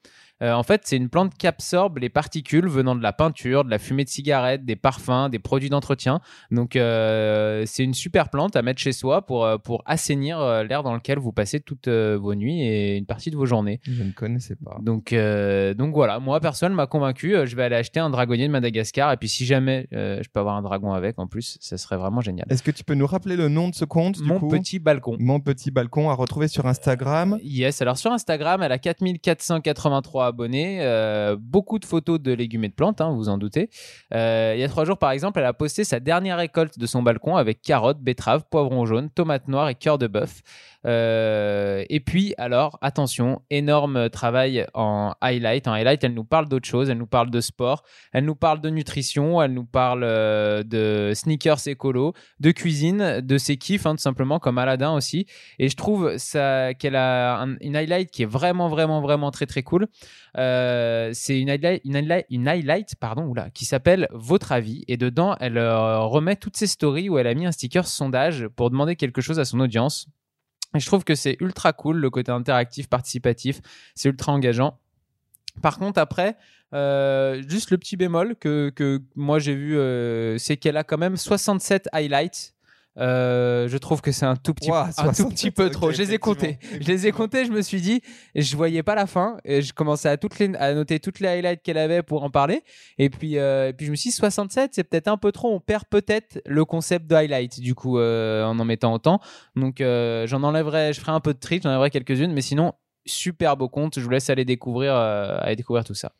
Euh, 0.41 0.53
en 0.53 0.63
fait, 0.63 0.81
c'est 0.85 0.97
une 0.97 1.09
plante 1.09 1.33
qui 1.37 1.47
absorbe 1.47 1.97
les 1.99 2.09
particules 2.09 2.67
venant 2.67 2.95
de 2.95 3.03
la 3.03 3.13
peinture, 3.13 3.63
de 3.63 3.69
la 3.69 3.79
fumée 3.79 4.03
de 4.03 4.09
cigarette, 4.09 4.65
des 4.65 4.75
parfums, 4.75 5.29
des 5.31 5.39
produits 5.39 5.69
d'entretien. 5.69 6.19
Donc, 6.49 6.75
euh, 6.75 7.63
c'est 7.65 7.83
une 7.83 7.93
super 7.93 8.29
plante 8.29 8.55
à 8.55 8.61
mettre 8.61 8.79
chez 8.79 8.91
soi 8.91 9.25
pour, 9.25 9.45
euh, 9.45 9.57
pour 9.57 9.83
assainir 9.85 10.39
l'air 10.63 10.83
dans 10.83 10.93
lequel 10.93 11.19
vous 11.19 11.31
passez 11.31 11.59
toutes 11.59 11.87
vos 11.87 12.35
nuits 12.35 12.61
et 12.61 12.97
une 12.97 13.05
partie 13.05 13.31
de 13.31 13.35
vos 13.35 13.45
journées. 13.45 13.79
Je 13.83 14.03
ne 14.03 14.11
connaissais 14.11 14.55
pas. 14.55 14.77
Donc, 14.81 15.13
euh, 15.13 15.73
donc 15.73 15.93
voilà, 15.93 16.19
moi, 16.19 16.39
personne 16.39 16.73
m'a 16.73 16.87
convaincu. 16.87 17.35
Je 17.45 17.55
vais 17.55 17.63
aller 17.63 17.75
acheter 17.75 17.99
un 17.99 18.09
dragonnier 18.09 18.47
de 18.47 18.51
Madagascar. 18.51 19.11
Et 19.11 19.17
puis, 19.17 19.29
si 19.29 19.45
jamais 19.45 19.87
je 19.91 20.27
peux 20.33 20.39
avoir 20.39 20.55
un 20.55 20.61
dragon 20.61 20.93
avec 20.93 21.19
en 21.19 21.27
plus, 21.27 21.57
ça 21.61 21.77
serait 21.77 21.97
vraiment 21.97 22.21
génial. 22.21 22.47
Est-ce 22.49 22.63
que 22.63 22.71
tu 22.71 22.83
peux 22.83 22.95
nous 22.95 23.07
rappeler 23.07 23.35
le 23.35 23.49
nom 23.49 23.69
de 23.69 23.75
ce 23.75 23.85
compte 23.85 24.17
du 24.21 24.23
Mon 24.27 24.39
coup? 24.39 24.47
petit 24.47 24.79
balcon. 24.79 25.17
Mon 25.19 25.39
petit 25.39 25.71
balcon 25.71 26.09
à 26.09 26.13
retrouver 26.13 26.47
sur 26.47 26.65
Instagram. 26.65 27.37
Yes, 27.43 27.81
alors 27.81 27.97
sur 27.97 28.11
Instagram, 28.11 28.63
elle 28.63 28.71
a 28.71 28.77
4483 28.77 30.30
euh, 30.39 31.35
beaucoup 31.39 31.79
de 31.79 31.85
photos 31.85 32.19
de 32.19 32.31
légumes 32.31 32.63
et 32.63 32.69
de 32.69 32.73
plantes, 32.73 33.01
hein, 33.01 33.09
vous 33.09 33.17
vous 33.17 33.29
en 33.29 33.37
doutez. 33.37 33.69
Euh, 34.13 34.53
il 34.55 34.59
y 34.59 34.63
a 34.63 34.67
trois 34.67 34.85
jours, 34.85 34.97
par 34.97 35.11
exemple, 35.11 35.39
elle 35.39 35.45
a 35.45 35.53
posté 35.53 35.83
sa 35.83 35.99
dernière 35.99 36.37
récolte 36.37 36.79
de 36.79 36.85
son 36.85 37.03
balcon 37.03 37.35
avec 37.35 37.61
carottes, 37.61 37.99
betteraves, 37.99 38.43
poivrons 38.49 38.85
jaunes, 38.85 39.09
tomates 39.09 39.47
noires 39.47 39.69
et 39.69 39.75
cœur 39.75 39.97
de 39.97 40.07
bœuf. 40.07 40.41
Euh, 40.85 41.83
et 41.89 41.99
puis, 41.99 42.33
alors, 42.37 42.77
attention, 42.81 43.41
énorme 43.49 44.09
travail 44.09 44.65
en 44.73 45.13
highlight. 45.21 45.67
En 45.67 45.73
highlight, 45.73 46.03
elle 46.03 46.13
nous 46.13 46.23
parle 46.23 46.47
d'autre 46.49 46.67
chose, 46.67 46.89
elle 46.89 46.97
nous 46.97 47.07
parle 47.07 47.29
de 47.29 47.39
sport, 47.39 47.83
elle 48.13 48.25
nous 48.25 48.35
parle 48.35 48.61
de 48.61 48.69
nutrition, 48.69 49.41
elle 49.41 49.53
nous 49.53 49.65
parle 49.65 50.03
euh, 50.03 50.63
de 50.63 51.11
sneakers 51.13 51.67
écolo, 51.67 52.13
de 52.39 52.51
cuisine, 52.51 53.21
de 53.21 53.37
ses 53.37 53.57
kiffs, 53.57 53.85
hein, 53.85 53.95
tout 53.95 54.01
simplement, 54.01 54.39
comme 54.39 54.57
Aladdin 54.57 54.91
aussi. 54.93 55.25
Et 55.59 55.69
je 55.69 55.75
trouve 55.75 56.15
qu'elle 56.79 56.95
a 56.95 57.41
un- 57.41 57.57
une 57.61 57.75
highlight 57.75 58.09
qui 58.09 58.23
est 58.23 58.29
vraiment, 58.29 58.67
vraiment, 58.67 59.01
vraiment 59.01 59.31
très, 59.31 59.45
très 59.45 59.63
cool. 59.63 59.87
Euh, 60.37 61.11
c'est 61.13 61.39
une 61.39 61.49
highlight, 61.49 61.81
une 61.85 61.95
highlight, 61.95 62.25
une 62.29 62.47
highlight, 62.47 62.95
pardon, 62.99 63.33
qui 63.53 63.65
s'appelle 63.65 64.07
Votre 64.11 64.51
avis. 64.51 64.83
Et 64.87 64.97
dedans, 64.97 65.35
elle 65.39 65.59
remet 65.59 66.35
toutes 66.35 66.57
ses 66.57 66.67
stories 66.67 67.09
où 67.09 67.17
elle 67.17 67.27
a 67.27 67.33
mis 67.33 67.45
un 67.45 67.51
sticker 67.51 67.85
sondage 67.85 68.47
pour 68.55 68.69
demander 68.71 68.95
quelque 68.95 69.21
chose 69.21 69.39
à 69.39 69.45
son 69.45 69.59
audience. 69.59 70.07
Je 70.73 70.85
trouve 70.85 71.03
que 71.03 71.15
c'est 71.15 71.37
ultra 71.41 71.73
cool, 71.73 71.97
le 71.97 72.09
côté 72.09 72.31
interactif, 72.31 72.87
participatif. 72.87 73.61
C'est 73.95 74.09
ultra 74.09 74.31
engageant. 74.31 74.79
Par 75.61 75.77
contre, 75.77 75.99
après, 75.99 76.37
euh, 76.73 77.41
juste 77.47 77.71
le 77.71 77.77
petit 77.77 77.97
bémol 77.97 78.35
que, 78.37 78.69
que 78.69 79.01
moi 79.15 79.39
j'ai 79.39 79.55
vu, 79.55 79.77
euh, 79.77 80.37
c'est 80.37 80.55
qu'elle 80.55 80.77
a 80.77 80.83
quand 80.83 80.97
même 80.97 81.17
67 81.17 81.89
highlights. 81.91 82.53
Euh, 82.97 83.67
je 83.69 83.77
trouve 83.77 84.01
que 84.01 84.11
c'est 84.11 84.25
un 84.25 84.35
tout 84.35 84.53
petit, 84.53 84.71
un 84.73 84.87
tout 84.87 84.93
67, 84.93 85.29
petit 85.29 85.51
peu 85.51 85.69
trop. 85.69 85.91
je 85.91 85.97
les 85.97 86.13
ai 86.13 86.17
comptés. 86.17 86.59
Je 86.79 86.87
les 86.87 87.07
ai 87.07 87.11
comptés. 87.11 87.45
Je 87.45 87.51
me 87.51 87.61
suis 87.61 87.81
dit, 87.81 88.01
je 88.35 88.55
voyais 88.55 88.83
pas 88.83 88.95
la 88.95 89.07
fin. 89.07 89.37
Et 89.45 89.61
je 89.61 89.73
commençais 89.73 90.09
à, 90.09 90.17
toutes 90.17 90.39
les, 90.39 90.53
à 90.55 90.73
noter 90.73 90.99
toutes 90.99 91.19
les 91.19 91.27
highlights 91.27 91.61
qu'elle 91.63 91.77
avait 91.77 92.03
pour 92.03 92.23
en 92.23 92.29
parler. 92.29 92.63
Et 92.97 93.09
puis, 93.09 93.37
euh, 93.37 93.69
et 93.69 93.73
puis 93.73 93.85
je 93.85 93.91
me 93.91 93.95
suis 93.95 94.09
dit, 94.09 94.15
67, 94.15 94.71
c'est 94.73 94.83
peut-être 94.83 95.07
un 95.07 95.17
peu 95.17 95.31
trop. 95.31 95.53
On 95.53 95.59
perd 95.59 95.85
peut-être 95.89 96.41
le 96.45 96.65
concept 96.65 97.07
de 97.07 97.15
highlight, 97.15 97.59
du 97.59 97.75
coup, 97.75 97.97
euh, 97.97 98.43
en 98.43 98.59
en 98.59 98.65
mettant 98.65 98.93
autant. 98.93 99.19
Donc, 99.55 99.77
j'en 99.79 100.43
enlèverai, 100.43 100.93
je 100.93 100.99
ferai 100.99 101.11
un 101.11 101.19
peu 101.19 101.33
de 101.33 101.39
tri, 101.39 101.59
j'en 101.63 101.69
enlèverai 101.69 101.89
quelques-unes. 101.89 102.33
Mais 102.33 102.41
sinon, 102.41 102.73
super 103.05 103.57
beau 103.57 103.69
compte. 103.69 103.97
Je 103.97 104.03
vous 104.03 104.09
laisse 104.09 104.29
aller 104.29 104.45
découvrir, 104.45 104.95
aller 104.95 105.55
découvrir 105.55 105.83
tout 105.83 105.95
ça. 105.95 106.11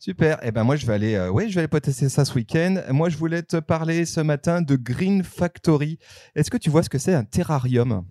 Super. 0.00 0.42
Et 0.42 0.50
ben 0.50 0.64
moi 0.64 0.76
je 0.76 0.86
vais 0.86 0.94
aller, 0.94 1.14
euh, 1.14 1.30
je 1.46 1.54
vais 1.54 1.58
aller 1.58 1.68
potester 1.68 2.08
ça 2.08 2.24
ce 2.24 2.32
week-end. 2.32 2.82
Moi 2.88 3.10
je 3.10 3.18
voulais 3.18 3.42
te 3.42 3.58
parler 3.58 4.06
ce 4.06 4.20
matin 4.22 4.62
de 4.62 4.74
Green 4.74 5.22
Factory. 5.22 5.98
Est-ce 6.34 6.50
que 6.50 6.56
tu 6.56 6.70
vois 6.70 6.82
ce 6.82 6.88
que 6.88 6.96
c'est 6.96 7.12
un 7.12 7.24
terrarium? 7.24 8.06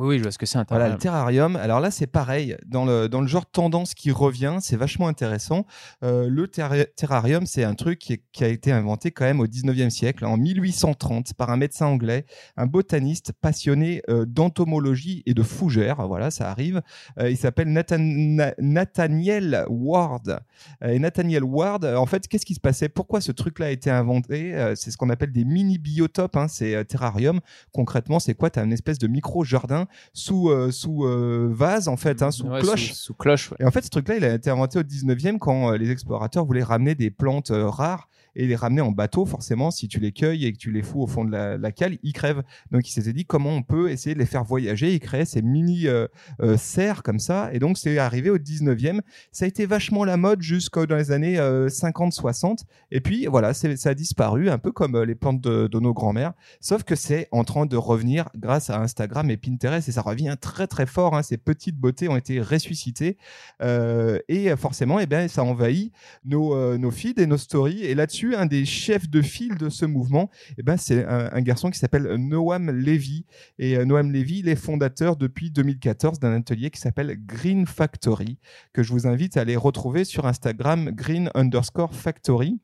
Oui, 0.00 0.06
oui, 0.08 0.16
je 0.18 0.22
vois 0.22 0.32
ce 0.32 0.38
que 0.38 0.46
c'est 0.46 0.56
un 0.56 0.64
Voilà, 0.66 0.88
le 0.88 0.96
terrarium. 0.96 1.52
terrarium. 1.52 1.56
Alors 1.62 1.78
là, 1.78 1.90
c'est 1.90 2.06
pareil. 2.06 2.56
Dans 2.66 2.86
le, 2.86 3.06
dans 3.08 3.20
le 3.20 3.26
genre 3.26 3.44
tendance 3.44 3.92
qui 3.92 4.10
revient, 4.10 4.56
c'est 4.62 4.76
vachement 4.76 5.08
intéressant. 5.08 5.66
Euh, 6.02 6.26
le 6.26 6.48
terra- 6.48 6.86
terrarium, 6.96 7.44
c'est 7.44 7.64
un 7.64 7.74
truc 7.74 7.98
qui, 7.98 8.14
est- 8.14 8.22
qui 8.32 8.42
a 8.42 8.48
été 8.48 8.72
inventé 8.72 9.10
quand 9.10 9.26
même 9.26 9.40
au 9.40 9.46
19e 9.46 9.90
siècle, 9.90 10.24
en 10.24 10.38
1830, 10.38 11.34
par 11.34 11.50
un 11.50 11.58
médecin 11.58 11.84
anglais, 11.86 12.24
un 12.56 12.64
botaniste 12.64 13.32
passionné 13.42 14.00
euh, 14.08 14.24
d'entomologie 14.26 15.22
et 15.26 15.34
de 15.34 15.42
fougères. 15.42 16.06
Voilà, 16.08 16.30
ça 16.30 16.50
arrive. 16.50 16.80
Euh, 17.18 17.28
il 17.30 17.36
s'appelle 17.36 17.68
Nathan- 17.70 17.98
Na- 17.98 18.54
Nathaniel 18.58 19.64
Ward. 19.68 20.40
Et 20.82 20.98
Nathaniel 20.98 21.44
Ward, 21.44 21.84
en 21.84 22.06
fait, 22.06 22.26
qu'est-ce 22.26 22.46
qui 22.46 22.54
se 22.54 22.60
passait? 22.60 22.88
Pourquoi 22.88 23.20
ce 23.20 23.32
truc-là 23.32 23.66
a 23.66 23.70
été 23.70 23.90
inventé? 23.90 24.54
C'est 24.76 24.90
ce 24.90 24.96
qu'on 24.96 25.10
appelle 25.10 25.32
des 25.32 25.44
mini-biotopes, 25.44 26.36
hein, 26.36 26.48
c'est 26.48 26.74
euh, 26.74 26.84
terrarium. 26.84 27.40
Concrètement, 27.72 28.18
c'est 28.18 28.34
quoi? 28.34 28.48
Tu 28.48 28.58
as 28.58 28.62
une 28.64 28.72
espèce 28.72 28.98
de 28.98 29.06
micro-jardin 29.06 29.86
sous, 30.12 30.50
euh, 30.50 30.70
sous 30.70 31.04
euh, 31.04 31.48
vase, 31.52 31.88
en 31.88 31.96
fait, 31.96 32.22
hein, 32.22 32.30
sous 32.30 32.46
Ouais, 32.46 32.60
cloche. 32.60 32.88
Sous, 32.92 32.94
sous 32.94 33.14
cloche, 33.14 33.50
ouais. 33.50 33.56
Et 33.60 33.64
en 33.64 33.70
fait, 33.70 33.82
ce 33.84 33.90
truc-là, 33.90 34.16
il 34.16 34.24
a 34.24 34.34
été 34.34 34.50
inventé 34.50 34.78
au 34.78 34.82
19e 34.82 35.38
quand 35.38 35.72
euh, 35.72 35.76
les 35.76 35.90
explorateurs 35.90 36.44
voulaient 36.44 36.62
ramener 36.62 36.94
des 36.94 37.10
plantes 37.10 37.52
rares 37.52 38.08
et 38.36 38.46
les 38.46 38.56
ramener 38.56 38.80
en 38.80 38.92
bateau. 38.92 39.26
Forcément, 39.26 39.70
si 39.70 39.88
tu 39.88 40.00
les 40.00 40.12
cueilles 40.12 40.46
et 40.46 40.52
que 40.52 40.58
tu 40.58 40.70
les 40.70 40.82
fous 40.82 41.02
au 41.02 41.06
fond 41.06 41.24
de 41.24 41.30
la, 41.30 41.72
cale, 41.72 41.98
ils 42.02 42.12
crèvent. 42.12 42.42
Donc 42.70 42.88
il 42.88 42.92
s'était 42.92 43.12
dit 43.12 43.24
comment 43.24 43.50
on 43.50 43.62
peut 43.62 43.90
essayer 43.90 44.14
de 44.14 44.20
les 44.20 44.26
faire 44.26 44.44
voyager? 44.44 44.92
Il 44.92 45.00
créait 45.00 45.24
ces 45.24 45.42
mini 45.42 45.86
euh, 45.86 46.06
euh, 46.40 46.56
serres 46.56 47.02
comme 47.02 47.18
ça. 47.18 47.50
Et 47.52 47.58
donc 47.58 47.78
c'est 47.78 47.98
arrivé 47.98 48.30
au 48.30 48.38
19e. 48.38 49.00
Ça 49.32 49.44
a 49.44 49.48
été 49.48 49.66
vachement 49.66 50.04
la 50.04 50.16
mode 50.16 50.42
jusqu'aux 50.42 50.86
dans 50.86 50.96
les 50.96 51.10
années 51.12 51.36
50-60. 51.38 52.60
Et 52.90 53.00
puis 53.00 53.26
voilà, 53.26 53.54
ça 53.54 53.90
a 53.90 53.94
disparu, 53.94 54.50
un 54.50 54.58
peu 54.58 54.72
comme 54.72 55.00
les 55.02 55.14
plantes 55.14 55.40
de, 55.40 55.66
de 55.66 55.80
nos 55.80 55.92
grands-mères. 55.92 56.32
Sauf 56.60 56.82
que 56.82 56.94
c'est 56.94 57.28
en 57.30 57.44
train 57.44 57.66
de 57.66 57.76
revenir 57.76 58.28
grâce 58.36 58.70
à 58.70 58.80
Instagram 58.80 59.30
et 59.30 59.36
Pinterest. 59.36 59.88
Et 59.88 59.92
ça 59.92 60.02
revient 60.02 60.36
très 60.40 60.66
très 60.66 60.86
fort. 60.86 61.16
Hein. 61.16 61.22
Ces 61.22 61.36
petites 61.36 61.76
beautés 61.76 62.08
ont 62.08 62.16
été 62.16 62.40
ressuscitées. 62.40 63.16
et 63.60 64.56
forcément, 64.56 65.00
eh 65.00 65.06
bien, 65.06 65.28
ça 65.28 65.42
envahit 65.44 65.92
nos, 66.24 66.78
nos 66.78 66.90
feeds 66.90 67.20
et 67.20 67.26
nos 67.26 67.38
stories. 67.38 67.84
Et 67.84 67.94
là-dessus, 67.94 68.19
un 68.34 68.46
des 68.46 68.64
chefs 68.64 69.08
de 69.08 69.22
file 69.22 69.56
de 69.56 69.68
ce 69.68 69.84
mouvement, 69.84 70.30
eh 70.58 70.62
ben, 70.62 70.76
c'est 70.76 71.04
un, 71.06 71.40
garçon 71.40 71.70
qui 71.70 71.78
s'appelle 71.78 72.14
Noam 72.16 72.70
Levy. 72.70 73.24
Et 73.58 73.76
euh, 73.76 73.84
Noam 73.84 74.12
Levy, 74.12 74.42
est 74.48 74.56
fondateur 74.56 75.16
depuis 75.16 75.50
2014 75.50 76.20
d'un 76.20 76.34
atelier 76.34 76.70
qui 76.70 76.80
s'appelle 76.80 77.16
Green 77.26 77.66
Factory, 77.66 78.38
que 78.72 78.82
je 78.82 78.92
vous 78.92 79.06
invite 79.06 79.36
à 79.36 79.42
aller 79.42 79.56
retrouver 79.56 80.04
sur 80.04 80.26
Instagram, 80.26 80.90
green 80.90 81.30
underscore 81.34 81.94
factory. 81.94 82.60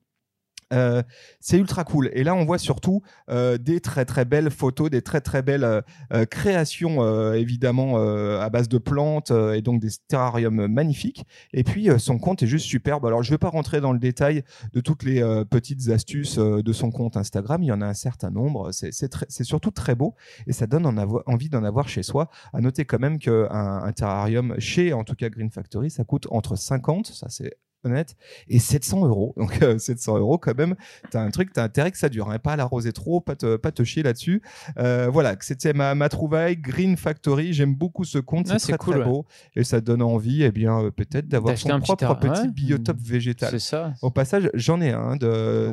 Euh, 0.73 1.02
c'est 1.40 1.58
ultra 1.58 1.85
cool. 1.85 2.11
Et 2.12 2.25
là, 2.25 2.35
on 2.35 2.44
voit 2.44 2.58
surtout 2.58 3.02
euh, 3.30 3.58
des 3.58 3.80
très 3.80 4.04
très 4.04 4.25
belles 4.25 4.50
photos, 4.50 4.90
des 4.90 5.02
très 5.02 5.20
très 5.20 5.42
belles 5.42 5.82
euh, 6.12 6.25
créations, 6.26 6.87
évidemment 7.35 7.96
à 7.96 8.49
base 8.50 8.68
de 8.68 8.78
plantes 8.78 9.30
et 9.30 9.62
donc 9.62 9.80
des 9.80 9.88
terrariums 10.08 10.66
magnifiques. 10.66 11.25
Et 11.52 11.64
puis 11.64 11.88
son 11.99 12.18
compte 12.18 12.42
est 12.42 12.46
juste 12.46 12.66
superbe. 12.66 13.06
Alors, 13.06 13.23
je 13.23 13.30
ne 13.30 13.35
vais 13.35 13.38
pas 13.38 13.49
rentrer 13.49 13.80
dans 13.80 13.92
le 13.92 13.99
détail 13.99 14.42
de 14.73 14.80
toutes 14.80 15.02
les 15.02 15.20
petites 15.50 15.88
astuces 15.88 16.38
de 16.38 16.73
son 16.73 16.90
compte 16.90 17.16
Instagram. 17.16 17.62
Il 17.62 17.66
y 17.66 17.73
en 17.73 17.80
a 17.80 17.87
un 17.87 17.94
certain 17.94 18.30
nombre. 18.30 18.70
C'est 18.73 19.44
surtout 19.44 19.70
très 19.70 19.94
beau 19.94 20.14
et 20.46 20.52
ça 20.52 20.66
donne 20.66 20.87
en 20.87 20.96
envie 21.26 21.49
d'en 21.49 21.64
avoir 21.64 21.88
chez 21.88 22.02
soi. 22.02 22.30
À 22.52 22.61
noter 22.61 22.85
quand 22.85 23.00
même 23.00 23.18
qu'un 23.18 23.49
un 23.50 23.92
terrarium 23.92 24.54
chez, 24.58 24.92
en 24.92 25.04
tout 25.04 25.14
cas 25.14 25.28
Green 25.28 25.50
Factory, 25.50 25.90
ça 25.90 26.04
coûte 26.04 26.26
entre 26.30 26.56
50, 26.56 27.06
ça 27.06 27.28
c'est 27.28 27.56
honnête, 27.85 28.16
et 28.49 28.59
700 28.59 29.06
euros. 29.06 29.35
Donc 29.37 29.59
700 29.78 30.16
euh, 30.16 30.21
euros 30.21 30.38
quand 30.38 30.56
même, 30.56 30.75
t'as 31.11 31.23
un 31.23 31.30
truc, 31.30 31.52
t'as 31.52 31.64
intérêt 31.64 31.90
que 31.90 31.99
ça 31.99 32.09
dure, 32.09 32.30
hein, 32.30 32.38
pas 32.38 32.56
l'arroser 32.56 32.92
trop, 32.92 33.21
pas 33.21 33.37
te, 33.37 33.56
pas 33.56 33.73
te 33.73 33.83
chier 33.85 34.02
là-dessus. 34.02 34.42
Euh, 34.78 35.09
voilà, 35.11 35.37
c'était 35.40 35.73
ma, 35.73 35.95
ma 35.95 36.09
trouvaille 36.09 36.56
Green 36.56 36.97
Factory. 36.97 37.52
J'aime 37.52 37.75
beaucoup 37.75 38.04
ce 38.04 38.18
compte, 38.18 38.49
c'est 38.49 38.76
très 38.76 38.92
très 38.92 39.04
beau 39.04 39.26
et 39.54 39.64
ça 39.64 39.80
donne 39.80 40.02
envie, 40.02 40.42
et 40.42 40.47
eh 40.47 40.52
bien 40.52 40.80
euh, 40.80 40.90
peut-être 40.90 41.28
d'avoir 41.28 41.56
son 41.56 41.80
propre 41.80 42.18
petit, 42.18 42.49
biotope 42.49 43.00
végétal. 43.00 43.50
C'est 43.50 43.59
ça. 43.59 43.95
Au 44.02 44.11
passage, 44.11 44.50
j'en 44.54 44.80
ai 44.80 44.90
un 44.90 45.16
de, 45.16 45.73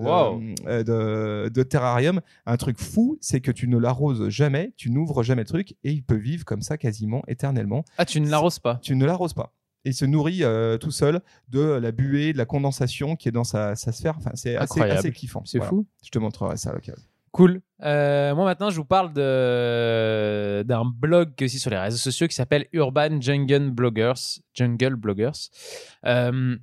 de, 0.83 1.49
de, 1.49 1.63
terrarium. 1.63 2.21
Un 2.45 2.57
truc 2.57 2.79
fou, 2.79 3.17
c'est 3.21 3.41
que 3.41 3.51
tu 3.51 3.67
ne 3.67 3.77
l'arroses 3.77 4.29
jamais, 4.29 4.73
tu 4.77 4.91
n'ouvres 4.91 5.23
jamais 5.23 5.43
le 5.43 5.47
truc 5.47 5.75
et 5.83 5.91
il 5.91 6.03
peut 6.03 6.15
vivre 6.15 6.45
comme 6.45 6.61
ça 6.61 6.77
quasiment 6.77 7.23
éternellement. 7.27 7.83
Ah, 7.97 8.05
tu 8.05 8.21
ne 8.21 8.29
l'arroses 8.29 8.59
pas 8.59 8.79
Tu 8.81 8.95
ne 8.95 9.05
l'arroses 9.05 9.33
pas 9.33 9.53
et 9.85 9.91
se 9.91 10.05
nourrit 10.05 10.43
euh, 10.43 10.77
tout 10.77 10.91
seul 10.91 11.21
de 11.49 11.59
la 11.59 11.91
buée, 11.91 12.33
de 12.33 12.37
la 12.37 12.45
condensation 12.45 13.15
qui 13.15 13.29
est 13.29 13.31
dans 13.31 13.43
sa, 13.43 13.75
sphère. 13.75 14.15
Enfin, 14.17 14.31
c'est 14.33 14.55
assez, 14.55 14.81
assez, 14.81 15.11
kiffant. 15.11 15.43
C'est 15.45 15.61
fou. 15.61 15.85
Je 16.03 16.09
te 16.09 16.19
montrerai 16.19 16.57
ça 16.57 16.69
à 16.69 16.73
l'occasion. 16.73 17.03
Cool. 17.31 17.61
Euh, 17.81 18.35
moi 18.35 18.45
maintenant, 18.45 18.69
je 18.69 18.75
vous 18.75 18.85
parle 18.85 19.11
d'un 19.13 20.85
blog 20.85 21.33
aussi 21.41 21.57
sur 21.57 21.71
les 21.71 21.79
réseaux 21.79 21.97
sociaux 21.97 22.27
qui 22.27 22.35
s'appelle 22.35 22.67
Urban 22.73 23.19
Jungle 23.19 23.71
Bloggers. 23.71 24.41
Jungle 24.53 24.95
Bloggers. 24.95 25.49
Euh, 26.05 26.55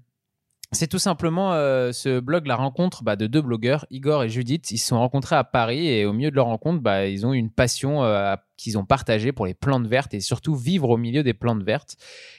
c'est 0.73 0.87
tout 0.87 1.01
simplement 1.01 1.51
ce 1.93 2.21
blog 2.21 2.47
la 2.47 2.55
rencontre 2.55 3.03
bah, 3.03 3.17
de 3.17 3.27
deux 3.27 3.43
blogueurs, 3.43 3.87
Igor 3.91 4.23
et 4.23 4.29
Judith. 4.29 4.71
Ils 4.71 4.79
se 4.79 4.87
sont 4.87 4.99
rencontrés 4.99 5.35
à 5.35 5.43
Paris 5.43 5.89
et 5.89 6.07
au 6.07 6.13
milieu 6.13 6.31
de 6.31 6.37
leur 6.37 6.47
rencontre, 6.47 6.81
bah, 6.81 7.07
ils 7.07 7.27
ont 7.27 7.33
une 7.33 7.51
passion 7.51 8.05
à 8.05 8.41
qu'ils 8.61 8.79
ont 8.79 8.85
partagé 8.85 9.33
pour 9.33 9.47
les 9.47 9.55
plantes 9.55 9.87
vertes 9.87 10.15
et 10.15 10.21
surtout 10.21 10.55
vivre 10.55 10.91
au 10.91 10.97
milieu 10.97 11.23
des 11.23 11.35
plantes 11.35 11.63
vertes. 11.63 11.97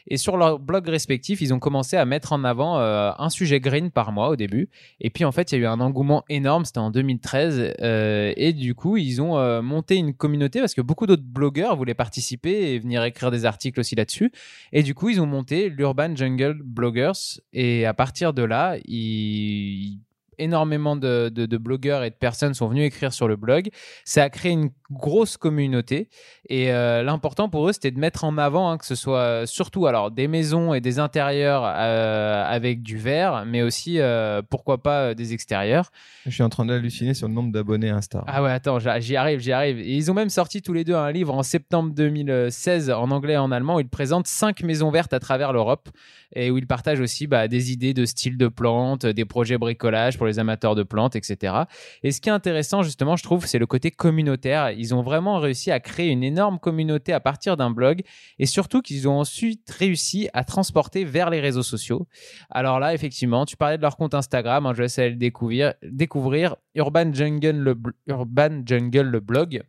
Et 0.07 0.17
sur 0.17 0.37
leur 0.37 0.59
blog 0.59 0.87
respectif, 0.87 1.41
ils 1.41 1.53
ont 1.53 1.59
commencé 1.59 1.97
à 1.97 2.05
mettre 2.05 2.33
en 2.33 2.43
avant 2.43 2.79
euh, 2.79 3.11
un 3.17 3.29
sujet 3.29 3.59
green 3.59 3.91
par 3.91 4.11
mois 4.11 4.29
au 4.29 4.35
début. 4.35 4.69
Et 4.99 5.09
puis 5.09 5.25
en 5.25 5.31
fait, 5.31 5.51
il 5.51 5.55
y 5.55 5.57
a 5.59 5.61
eu 5.61 5.67
un 5.67 5.79
engouement 5.79 6.23
énorme, 6.29 6.65
c'était 6.65 6.79
en 6.79 6.91
2013. 6.91 7.73
Euh, 7.81 8.33
et 8.37 8.53
du 8.53 8.75
coup, 8.75 8.97
ils 8.97 9.21
ont 9.21 9.37
euh, 9.37 9.61
monté 9.61 9.95
une 9.95 10.13
communauté 10.13 10.59
parce 10.59 10.73
que 10.73 10.81
beaucoup 10.81 11.07
d'autres 11.07 11.23
blogueurs 11.23 11.75
voulaient 11.75 11.93
participer 11.93 12.73
et 12.73 12.79
venir 12.79 13.03
écrire 13.03 13.31
des 13.31 13.45
articles 13.45 13.79
aussi 13.79 13.95
là-dessus. 13.95 14.31
Et 14.73 14.83
du 14.83 14.93
coup, 14.93 15.09
ils 15.09 15.19
ont 15.21 15.25
monté 15.25 15.69
l'Urban 15.69 16.15
Jungle 16.15 16.61
Bloggers. 16.63 17.39
Et 17.53 17.85
à 17.85 17.93
partir 17.93 18.33
de 18.33 18.43
là, 18.43 18.77
ils 18.85 19.99
énormément 20.41 20.95
de, 20.95 21.29
de, 21.29 21.57
blogueurs 21.57 22.03
et 22.03 22.09
de 22.09 22.15
personnes 22.15 22.53
sont 22.53 22.67
venus 22.67 22.85
écrire 22.85 23.13
sur 23.13 23.27
le 23.27 23.35
blog. 23.35 23.69
Ça 24.05 24.23
a 24.23 24.29
créé 24.29 24.51
une 24.51 24.71
grosse 24.91 25.37
communauté. 25.37 26.09
Et 26.49 26.71
euh, 26.71 27.03
l'important 27.03 27.49
pour 27.49 27.69
eux, 27.69 27.73
c'était 27.73 27.91
de 27.91 27.99
mettre 27.99 28.23
en 28.23 28.37
avant 28.37 28.71
hein, 28.71 28.77
que 28.77 28.85
ce 28.85 28.95
soit 28.95 29.45
surtout 29.45 29.85
alors 29.85 30.11
des 30.11 30.27
maisons 30.27 30.73
et 30.73 30.81
des 30.81 30.99
intérieurs 30.99 31.63
euh, 31.65 32.43
avec 32.45 32.81
du 32.81 32.97
verre, 32.97 33.45
mais 33.45 33.61
aussi 33.61 33.99
euh, 33.99 34.41
pourquoi 34.47 34.81
pas 34.81 35.13
des 35.13 35.33
extérieurs. 35.33 35.91
Je 36.25 36.31
suis 36.31 36.43
en 36.43 36.49
train 36.49 36.65
d'halluciner 36.65 37.13
sur 37.13 37.27
le 37.27 37.33
nombre 37.33 37.51
d'abonnés 37.51 37.89
Insta. 37.89 38.23
Ah 38.27 38.43
ouais, 38.43 38.51
attends, 38.51 38.79
j'y 38.79 39.15
arrive, 39.15 39.39
j'y 39.39 39.51
arrive. 39.51 39.79
Et 39.79 39.95
ils 39.95 40.11
ont 40.11 40.13
même 40.13 40.29
sorti 40.29 40.61
tous 40.61 40.73
les 40.73 40.83
deux 40.83 40.95
un 40.95 41.11
livre 41.11 41.33
en 41.33 41.43
septembre 41.43 41.93
2016 41.93 42.89
en 42.89 43.11
anglais 43.11 43.33
et 43.33 43.37
en 43.37 43.51
allemand 43.51 43.75
où 43.75 43.79
ils 43.79 43.87
présentent 43.87 44.27
cinq 44.27 44.63
maisons 44.63 44.91
vertes 44.91 45.13
à 45.13 45.19
travers 45.19 45.53
l'Europe 45.53 45.89
et 46.35 46.51
où 46.51 46.57
ils 46.57 46.67
partagent 46.67 46.99
aussi 46.99 47.27
bah, 47.27 47.47
des 47.47 47.71
idées 47.71 47.93
de 47.93 48.05
style 48.05 48.37
de 48.37 48.47
plantes, 48.47 49.05
des 49.05 49.25
projets 49.25 49.57
bricolage 49.57 50.17
pour 50.17 50.27
les 50.27 50.30
amateurs 50.39 50.75
de 50.75 50.83
plantes, 50.83 51.15
etc. 51.15 51.55
Et 52.03 52.11
ce 52.11 52.21
qui 52.21 52.29
est 52.29 52.33
intéressant 52.33 52.83
justement, 52.83 53.15
je 53.15 53.23
trouve, 53.23 53.45
c'est 53.45 53.59
le 53.59 53.67
côté 53.67 53.91
communautaire 53.91 54.71
ils 54.71 54.93
ont 54.93 55.01
vraiment 55.01 55.39
réussi 55.39 55.71
à 55.71 55.79
créer 55.79 56.09
une 56.09 56.23
énorme 56.23 56.59
communauté 56.59 57.13
à 57.13 57.19
partir 57.19 57.57
d'un 57.57 57.71
blog 57.71 58.01
et 58.39 58.45
surtout 58.45 58.81
qu'ils 58.81 59.07
ont 59.07 59.19
ensuite 59.19 59.69
réussi 59.69 60.29
à 60.33 60.43
transporter 60.43 61.03
vers 61.03 61.29
les 61.29 61.39
réseaux 61.39 61.63
sociaux. 61.63 62.07
Alors 62.49 62.79
là, 62.79 62.93
effectivement, 62.93 63.45
tu 63.45 63.57
parlais 63.57 63.77
de 63.77 63.81
leur 63.81 63.97
compte 63.97 64.13
Instagram, 64.13 64.65
hein, 64.65 64.73
je 64.75 64.83
vais 64.83 65.09
le 65.09 65.15
découvrir, 65.15 65.73
découvrir 65.83 66.55
le, 66.75 67.75
Urban 68.07 68.61
Jungle 68.65 69.01
le 69.01 69.19
blog 69.19 69.63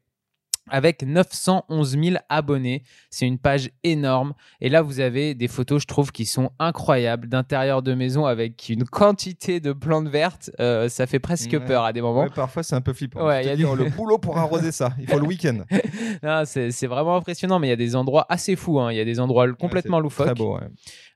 avec 0.70 1.02
911 1.02 1.98
000 2.02 2.16
abonnés. 2.28 2.82
C'est 3.10 3.26
une 3.26 3.38
page 3.38 3.70
énorme. 3.84 4.34
Et 4.60 4.68
là, 4.68 4.82
vous 4.82 5.00
avez 5.00 5.34
des 5.34 5.48
photos, 5.48 5.82
je 5.82 5.86
trouve, 5.86 6.12
qui 6.12 6.26
sont 6.26 6.50
incroyables 6.58 7.28
d'intérieur 7.28 7.82
de 7.82 7.94
maison 7.94 8.26
avec 8.26 8.68
une 8.68 8.84
quantité 8.84 9.60
de 9.60 9.72
plantes 9.72 10.08
vertes. 10.08 10.50
Euh, 10.60 10.88
ça 10.88 11.06
fait 11.06 11.18
presque 11.18 11.58
peur 11.60 11.84
à 11.84 11.92
des 11.92 12.00
moments. 12.00 12.28
parfois, 12.28 12.62
c'est 12.62 12.74
un 12.74 12.80
peu 12.80 12.92
flippant. 12.92 13.26
Ouais, 13.26 13.44
il 13.44 13.60
y 13.60 13.64
a 13.64 13.74
le 13.74 13.90
boulot 13.96 14.18
pour 14.18 14.38
arroser 14.38 14.72
ça. 14.72 14.92
Il 14.98 15.08
faut 15.08 15.18
le 15.18 15.26
week-end. 15.26 15.64
c'est 16.44 16.86
vraiment 16.86 17.16
impressionnant, 17.16 17.58
mais 17.58 17.68
il 17.68 17.70
y 17.70 17.74
a 17.74 17.76
des 17.76 17.96
endroits 17.96 18.26
assez 18.28 18.56
fous. 18.56 18.80
Hein. 18.80 18.92
Il 18.92 18.96
y 18.96 19.00
a 19.00 19.04
des 19.04 19.20
endroits 19.20 19.50
complètement 19.52 20.00
loufoques. 20.00 20.26
Très 20.26 20.34
beau, 20.34 20.58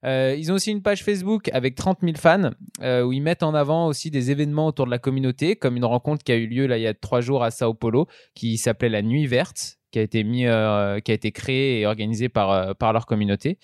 euh, 0.06 0.34
ils 0.38 0.52
ont 0.52 0.54
aussi 0.54 0.70
une 0.70 0.82
page 0.82 1.02
Facebook 1.02 1.50
avec 1.52 1.74
30 1.74 1.98
000 2.02 2.14
fans 2.16 2.50
euh, 2.80 3.02
où 3.02 3.12
ils 3.12 3.22
mettent 3.22 3.42
en 3.42 3.54
avant 3.54 3.86
aussi 3.86 4.10
des 4.10 4.30
événements 4.30 4.66
autour 4.66 4.86
de 4.86 4.90
la 4.90 4.98
communauté, 4.98 5.56
comme 5.56 5.76
une 5.76 5.84
rencontre 5.84 6.22
qui 6.22 6.32
a 6.32 6.36
eu 6.36 6.46
lieu 6.46 6.64
il 6.70 6.82
y 6.82 6.86
a 6.86 6.94
trois 6.94 7.20
jours 7.20 7.42
à 7.42 7.50
Sao 7.50 7.74
Paulo 7.74 8.06
qui 8.34 8.56
s'appelait 8.56 8.88
la 8.88 9.02
Nuit 9.02 9.26
Verte, 9.26 9.78
qui 9.90 9.98
a 9.98 10.02
été 10.02 10.24
euh, 10.24 11.00
créée 11.00 11.80
et 11.80 11.86
organisée 11.86 12.28
par 12.28 12.92
leur 12.92 13.06
communauté. 13.06 13.58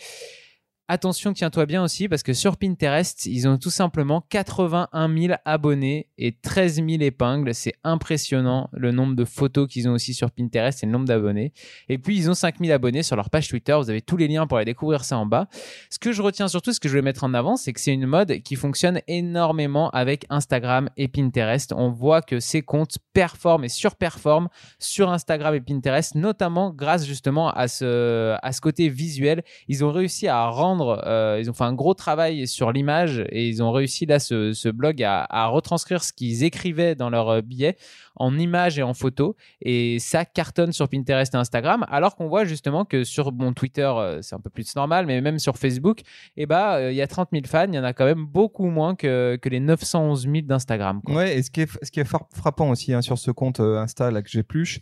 Attention, 0.94 1.32
tiens-toi 1.32 1.64
bien 1.64 1.82
aussi, 1.82 2.06
parce 2.06 2.22
que 2.22 2.34
sur 2.34 2.58
Pinterest, 2.58 3.25
ils 3.25 3.49
ont 3.49 3.56
tout 3.56 3.70
simplement 3.70 4.26
81 4.28 5.16
000 5.16 5.34
abonnés 5.46 6.11
et 6.18 6.32
13 6.32 6.84
000 6.87 6.88
épingles. 7.00 7.54
C'est 7.54 7.72
impressionnant 7.82 8.68
le 8.75 8.92
nombre 8.92 9.16
de 9.16 9.25
photos 9.25 9.66
qu'ils 9.68 9.88
ont 9.88 9.92
aussi 9.92 10.12
sur 10.12 10.30
Pinterest 10.30 10.82
et 10.82 10.87
le 10.87 10.92
nombre 10.92 11.06
d'abonnés. 11.06 11.54
Et 11.88 11.96
puis, 11.96 12.14
ils 12.18 12.28
ont 12.28 12.34
5 12.34 12.58
000 12.58 12.75
abonnés 12.75 13.02
sur 13.02 13.16
leur 13.16 13.30
page 13.30 13.49
Twitter. 13.49 13.72
Vous 13.75 13.88
avez 13.88 14.02
tous 14.02 14.18
les 14.18 14.28
liens 14.28 14.46
pour 14.46 14.58
aller 14.58 14.66
découvrir 14.66 15.02
ça 15.02 15.16
en 15.16 15.25
bas. 15.25 15.49
Ce 15.88 15.99
que 15.99 16.12
je 16.12 16.20
retiens 16.20 16.46
surtout, 16.46 16.75
ce 16.75 16.78
que 16.78 16.88
je 16.88 16.92
voulais 16.92 17.00
mettre 17.00 17.25
en 17.25 17.32
avant, 17.32 17.56
c'est 17.56 17.72
que 17.72 17.80
c'est 17.80 17.94
une 17.94 18.04
mode 18.04 18.42
qui 18.42 18.54
fonctionne 18.54 19.00
énormément 19.08 19.88
avec 19.92 20.26
Instagram 20.28 20.90
et 20.99 21.08
Pinterest. 21.08 21.72
On 21.75 21.88
voit 21.88 22.20
que 22.20 22.38
ces 22.38 22.61
comptes 22.61 22.99
performent 23.14 23.64
et 23.64 23.70
surperforment 23.70 24.50
sur 24.78 25.08
Instagram 25.08 25.54
et 25.54 25.62
Pinterest, 25.62 26.16
notamment 26.16 26.70
grâce 26.70 27.06
justement 27.06 27.49
à 27.49 27.66
ce, 27.66 28.37
à 28.42 28.52
ce 28.52 28.61
côté 28.61 28.90
visuel. 28.90 29.42
Ils 29.68 29.87
ont 29.87 29.90
réussi 29.90 30.28
à 30.28 30.49
rendre 30.49 30.81
euh, 30.90 31.38
ils 31.40 31.50
ont 31.50 31.52
fait 31.52 31.64
un 31.64 31.74
gros 31.74 31.94
travail 31.94 32.46
sur 32.46 32.72
l'image 32.72 33.24
et 33.30 33.48
ils 33.48 33.62
ont 33.62 33.72
réussi 33.72 34.06
là 34.06 34.18
ce, 34.18 34.70
blog 34.70 35.02
à, 35.02 35.46
retranscrire 35.46 36.02
ce 36.04 36.12
qu'ils 36.12 36.44
écrivaient 36.44 36.94
dans 36.94 37.10
leurs 37.10 37.28
euh, 37.28 37.40
billets 37.40 37.76
en 38.16 38.38
images 38.38 38.78
et 38.78 38.83
en 38.83 38.95
photos 38.95 39.35
et 39.61 39.99
ça 39.99 40.25
cartonne 40.25 40.73
sur 40.73 40.88
Pinterest 40.88 41.35
et 41.35 41.37
Instagram 41.37 41.87
alors 41.90 42.16
qu'on 42.16 42.28
voit 42.28 42.45
justement 42.45 42.85
que 42.85 43.04
sur 43.04 43.33
mon 43.33 43.52
Twitter 43.52 43.83
euh, 43.83 44.21
c'est 44.23 44.35
un 44.35 44.40
peu 44.40 44.50
plus 44.50 44.75
normal 44.76 45.07
mais 45.07 45.21
même 45.21 45.38
sur 45.38 45.57
Facebook 45.59 46.00
eh 46.37 46.47
bah 46.47 46.90
il 46.90 46.97
y 46.97 47.02
a 47.02 47.07
30 47.07 47.28
000 47.33 47.45
fans 47.47 47.66
il 47.69 47.75
y 47.75 47.78
en 47.78 47.85
a 47.85 47.92
quand 47.92 48.04
même 48.04 48.25
beaucoup 48.26 48.66
moins 48.66 48.95
que, 48.95 49.37
que 49.37 49.49
les 49.49 49.61
911 49.61 50.23
000 50.23 50.35
d'Instagram 50.42 51.00
ouais 51.09 51.38
et 51.38 51.42
ce 51.42 51.50
qui 51.50 51.62
est, 51.62 51.69
ce 51.83 51.90
qui 51.90 52.00
est 52.00 52.09
frappant 52.35 52.71
aussi 52.71 52.92
hein, 52.92 53.02
sur 53.02 53.19
ce 53.19 53.31
compte 53.31 53.61
Insta 53.61 54.11
là 54.11 54.23
que 54.23 54.31
j'épluche 54.31 54.81